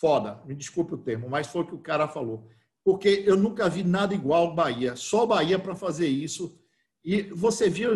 foda, 0.00 0.40
me 0.46 0.54
desculpe 0.54 0.94
o 0.94 0.98
termo, 0.98 1.28
mas 1.28 1.48
foi 1.48 1.62
o 1.62 1.66
que 1.66 1.74
o 1.74 1.82
cara 1.82 2.06
falou. 2.06 2.48
Porque 2.84 3.24
eu 3.26 3.36
nunca 3.36 3.68
vi 3.68 3.82
nada 3.82 4.14
igual 4.14 4.46
ao 4.46 4.54
Bahia, 4.54 4.94
só 4.94 5.24
o 5.24 5.26
Bahia 5.26 5.58
para 5.58 5.74
fazer 5.74 6.06
isso. 6.06 6.56
E 7.04 7.22
você 7.22 7.68
via 7.68 7.90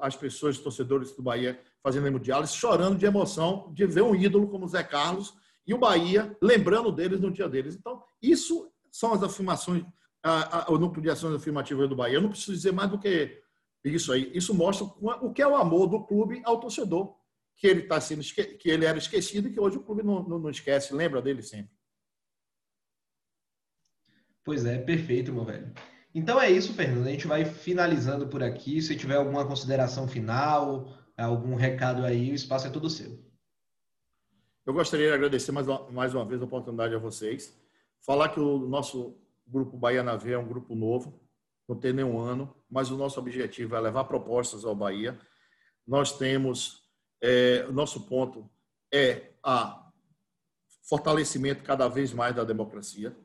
as 0.00 0.16
pessoas, 0.16 0.56
os 0.56 0.62
torcedores 0.62 1.12
do 1.12 1.22
Bahia 1.22 1.58
fazendo 1.82 2.06
hemodiálise, 2.06 2.54
chorando 2.54 2.98
de 2.98 3.06
emoção 3.06 3.72
de 3.72 3.86
ver 3.86 4.02
um 4.02 4.14
ídolo 4.14 4.48
como 4.48 4.68
Zé 4.68 4.82
Carlos 4.82 5.34
e 5.66 5.74
o 5.74 5.78
Bahia 5.78 6.36
lembrando 6.42 6.92
deles 6.92 7.20
no 7.20 7.30
dia 7.30 7.48
deles. 7.48 7.76
Então, 7.76 8.02
isso 8.22 8.70
são 8.90 9.12
as 9.12 9.22
afirmações, 9.22 9.84
a, 10.22 10.64
a, 10.64 10.72
o 10.72 10.78
núcleo 10.78 11.02
de 11.02 11.10
ações 11.10 11.34
afirmativas 11.34 11.88
do 11.88 11.96
Bahia. 11.96 12.16
Eu 12.16 12.22
não 12.22 12.30
preciso 12.30 12.52
dizer 12.52 12.72
mais 12.72 12.90
do 12.90 12.98
que 12.98 13.40
isso 13.84 14.12
aí. 14.12 14.30
Isso 14.34 14.54
mostra 14.54 14.84
o 14.84 15.32
que 15.32 15.42
é 15.42 15.46
o 15.46 15.56
amor 15.56 15.86
do 15.86 16.04
clube 16.04 16.42
ao 16.44 16.60
torcedor, 16.60 17.14
que 17.56 17.66
ele 17.66 17.80
está 17.80 18.00
sendo 18.00 18.22
que 18.22 18.70
ele 18.70 18.84
era 18.84 18.98
esquecido 18.98 19.48
e 19.48 19.52
que 19.52 19.60
hoje 19.60 19.76
o 19.76 19.82
clube 19.82 20.02
não, 20.02 20.22
não, 20.22 20.38
não 20.38 20.50
esquece, 20.50 20.94
lembra 20.94 21.22
dele 21.22 21.42
sempre. 21.42 21.72
Pois 24.44 24.64
é, 24.64 24.78
perfeito, 24.78 25.32
meu 25.32 25.44
velho. 25.44 25.72
Então 26.14 26.40
é 26.40 26.50
isso, 26.50 26.74
Fernando. 26.74 27.06
A 27.06 27.10
gente 27.10 27.26
vai 27.26 27.44
finalizando 27.44 28.26
por 28.26 28.42
aqui. 28.42 28.82
Se 28.82 28.96
tiver 28.96 29.16
alguma 29.16 29.46
consideração 29.46 30.08
final, 30.08 30.92
algum 31.22 31.54
recado 31.54 32.04
aí, 32.04 32.30
o 32.30 32.34
espaço 32.34 32.66
é 32.66 32.70
todo 32.70 32.90
seu. 32.90 33.18
Eu 34.64 34.72
gostaria 34.72 35.08
de 35.08 35.14
agradecer 35.14 35.52
mais 35.52 35.66
uma, 35.66 35.90
mais 35.90 36.14
uma 36.14 36.24
vez 36.24 36.40
a 36.40 36.44
oportunidade 36.44 36.94
a 36.94 36.98
vocês. 36.98 37.56
Falar 38.00 38.28
que 38.28 38.40
o 38.40 38.58
nosso 38.58 39.16
grupo 39.46 39.76
Bahia 39.76 40.02
na 40.02 40.16
V 40.16 40.32
é 40.32 40.38
um 40.38 40.46
grupo 40.46 40.74
novo, 40.74 41.20
não 41.68 41.76
tem 41.76 41.92
nenhum 41.92 42.18
ano, 42.18 42.54
mas 42.70 42.90
o 42.90 42.96
nosso 42.96 43.18
objetivo 43.18 43.74
é 43.74 43.80
levar 43.80 44.04
propostas 44.04 44.64
ao 44.64 44.74
Bahia. 44.74 45.18
Nós 45.86 46.16
temos, 46.16 46.84
é, 47.20 47.66
o 47.68 47.72
nosso 47.72 48.02
ponto 48.02 48.48
é 48.92 49.32
a 49.42 49.90
fortalecimento 50.82 51.62
cada 51.62 51.88
vez 51.88 52.12
mais 52.12 52.34
da 52.34 52.44
democracia. 52.44 53.16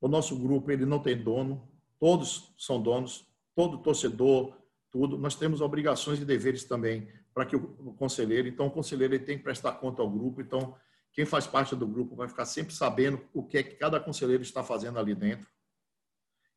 O 0.00 0.08
nosso 0.08 0.36
grupo 0.38 0.70
ele 0.70 0.86
não 0.86 0.98
tem 0.98 1.16
dono, 1.16 1.68
todos 1.98 2.54
são 2.58 2.80
donos, 2.80 3.26
todo 3.54 3.78
torcedor, 3.78 4.56
tudo. 4.90 5.18
Nós 5.18 5.34
temos 5.34 5.60
obrigações 5.60 6.20
e 6.20 6.24
deveres 6.24 6.64
também 6.64 7.08
para 7.34 7.44
que 7.44 7.54
o 7.56 7.94
conselheiro, 7.98 8.48
então 8.48 8.66
o 8.66 8.70
conselheiro 8.70 9.14
ele 9.14 9.24
tem 9.24 9.36
que 9.36 9.44
prestar 9.44 9.72
conta 9.72 10.00
ao 10.00 10.10
grupo, 10.10 10.40
então 10.40 10.74
quem 11.12 11.24
faz 11.24 11.46
parte 11.46 11.74
do 11.74 11.86
grupo 11.86 12.16
vai 12.16 12.28
ficar 12.28 12.46
sempre 12.46 12.74
sabendo 12.74 13.20
o 13.32 13.42
que 13.42 13.58
é 13.58 13.62
que 13.62 13.74
cada 13.76 14.00
conselheiro 14.00 14.42
está 14.42 14.62
fazendo 14.62 14.98
ali 14.98 15.14
dentro. 15.14 15.48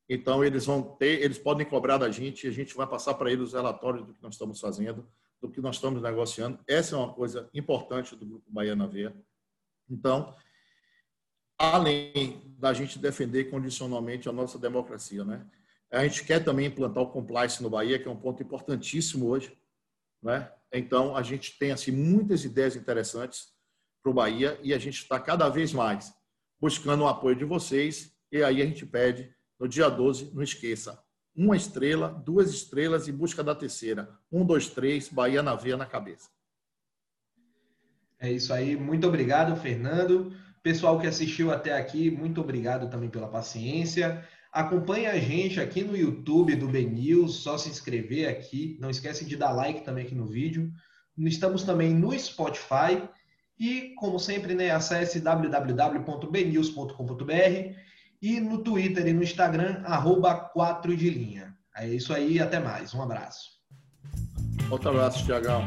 Então 0.08 0.44
eles 0.44 0.66
vão 0.66 0.82
ter, 0.82 1.22
eles 1.22 1.38
podem 1.38 1.66
cobrar 1.66 1.98
da 1.98 2.10
gente, 2.10 2.48
a 2.48 2.52
gente 2.52 2.76
vai 2.76 2.88
passar 2.88 3.14
para 3.14 3.32
eles 3.32 3.48
os 3.50 3.54
relatórios 3.54 4.06
do 4.06 4.14
que 4.14 4.24
nós 4.24 4.34
estamos 4.34 4.60
fazendo, 4.60 5.08
do 5.42 5.50
que 5.50 5.62
nós 5.62 5.76
estamos 5.76 6.02
negociando. 6.02 6.60
Essa 6.68 6.96
é 6.96 6.98
uma 6.98 7.14
coisa 7.14 7.50
importante 7.54 8.16
do 8.16 8.26
grupo 8.26 8.52
Baiana 8.52 8.88
Veia. 8.88 9.16
Então, 9.90 10.36
além 11.58 12.42
da 12.58 12.74
gente 12.74 12.98
defender 12.98 13.46
condicionalmente 13.46 14.28
a 14.28 14.32
nossa 14.32 14.58
democracia, 14.58 15.24
né? 15.24 15.46
A 15.92 16.04
gente 16.08 16.24
quer 16.24 16.44
também 16.44 16.68
implantar 16.68 17.04
o 17.04 17.10
compliance 17.10 17.62
no 17.64 17.70
Bahia, 17.70 17.98
que 17.98 18.08
é 18.08 18.12
um 18.12 18.20
ponto 18.20 18.44
importantíssimo 18.44 19.28
hoje, 19.28 19.58
né? 20.22 20.52
Então, 20.72 21.16
a 21.16 21.24
gente 21.24 21.58
tem 21.58 21.72
assim 21.72 21.92
muitas 21.92 22.46
ideias 22.46 22.76
interessantes 22.76 23.48
para 24.04 24.12
o 24.12 24.14
Bahia 24.14 24.60
e 24.62 24.74
a 24.74 24.78
gente 24.78 25.02
está 25.02 25.20
cada 25.20 25.50
vez 25.50 25.74
mais 25.74 26.14
buscando 26.60 27.04
o 27.04 27.08
apoio 27.08 27.36
de 27.36 27.46
vocês. 27.46 28.14
E 28.32 28.44
aí 28.44 28.62
a 28.62 28.66
gente 28.66 28.86
pede, 28.86 29.34
no 29.60 29.68
dia 29.68 29.90
12, 29.90 30.32
não 30.34 30.44
esqueça, 30.44 31.04
uma 31.36 31.56
estrela, 31.56 32.10
duas 32.26 32.52
estrelas 32.52 33.08
e 33.08 33.12
busca 33.12 33.44
da 33.44 33.56
terceira. 33.56 34.16
Um, 34.32 34.46
dois, 34.46 34.70
três, 34.70 35.10
Bahia 35.10 35.42
na 35.42 35.56
veia 35.56 35.78
na 35.78 35.86
cabeça. 35.86 36.30
É 38.20 38.32
isso 38.32 38.54
aí. 38.54 38.76
Muito 38.76 39.08
obrigado, 39.08 39.56
Fernando. 39.56 40.36
Pessoal 40.62 41.00
que 41.00 41.08
assistiu 41.08 41.52
até 41.52 41.74
aqui, 41.74 42.12
muito 42.12 42.42
obrigado 42.42 42.90
também 42.90 43.10
pela 43.10 43.30
paciência. 43.30 44.28
Acompanhe 44.52 45.06
a 45.06 45.20
gente 45.20 45.62
aqui 45.62 45.84
no 45.84 45.96
YouTube 45.96 46.56
do 46.56 46.68
BNews, 46.68 47.36
só 47.36 47.56
se 47.56 47.70
inscrever 47.70 48.28
aqui. 48.28 48.80
Não 48.82 48.90
esquece 48.90 49.24
de 49.24 49.38
dar 49.38 49.52
like 49.52 49.82
também 49.82 50.06
aqui 50.06 50.16
no 50.16 50.26
vídeo. 50.26 50.72
Estamos 51.20 51.62
também 51.64 51.94
no 51.94 52.18
Spotify. 52.18 53.08
E, 53.60 53.94
como 53.96 54.18
sempre, 54.18 54.56
né, 54.56 54.72
acesse 54.72 55.20
www.bnews.com.br 55.20 57.76
e 58.22 58.40
no 58.40 58.64
Twitter 58.64 59.08
e 59.08 59.14
no 59.14 59.22
Instagram, 59.22 59.84
arroba 59.86 60.34
4 60.34 60.98
de 60.98 61.10
linha. 61.10 61.54
É 61.76 61.88
isso 61.88 62.14
aí, 62.14 62.40
até 62.40 62.60
mais. 62.60 62.94
Um 62.94 63.02
abraço. 63.04 63.60
Outro 64.72 64.90
abraço, 64.90 65.24
Tiagão. 65.26 65.64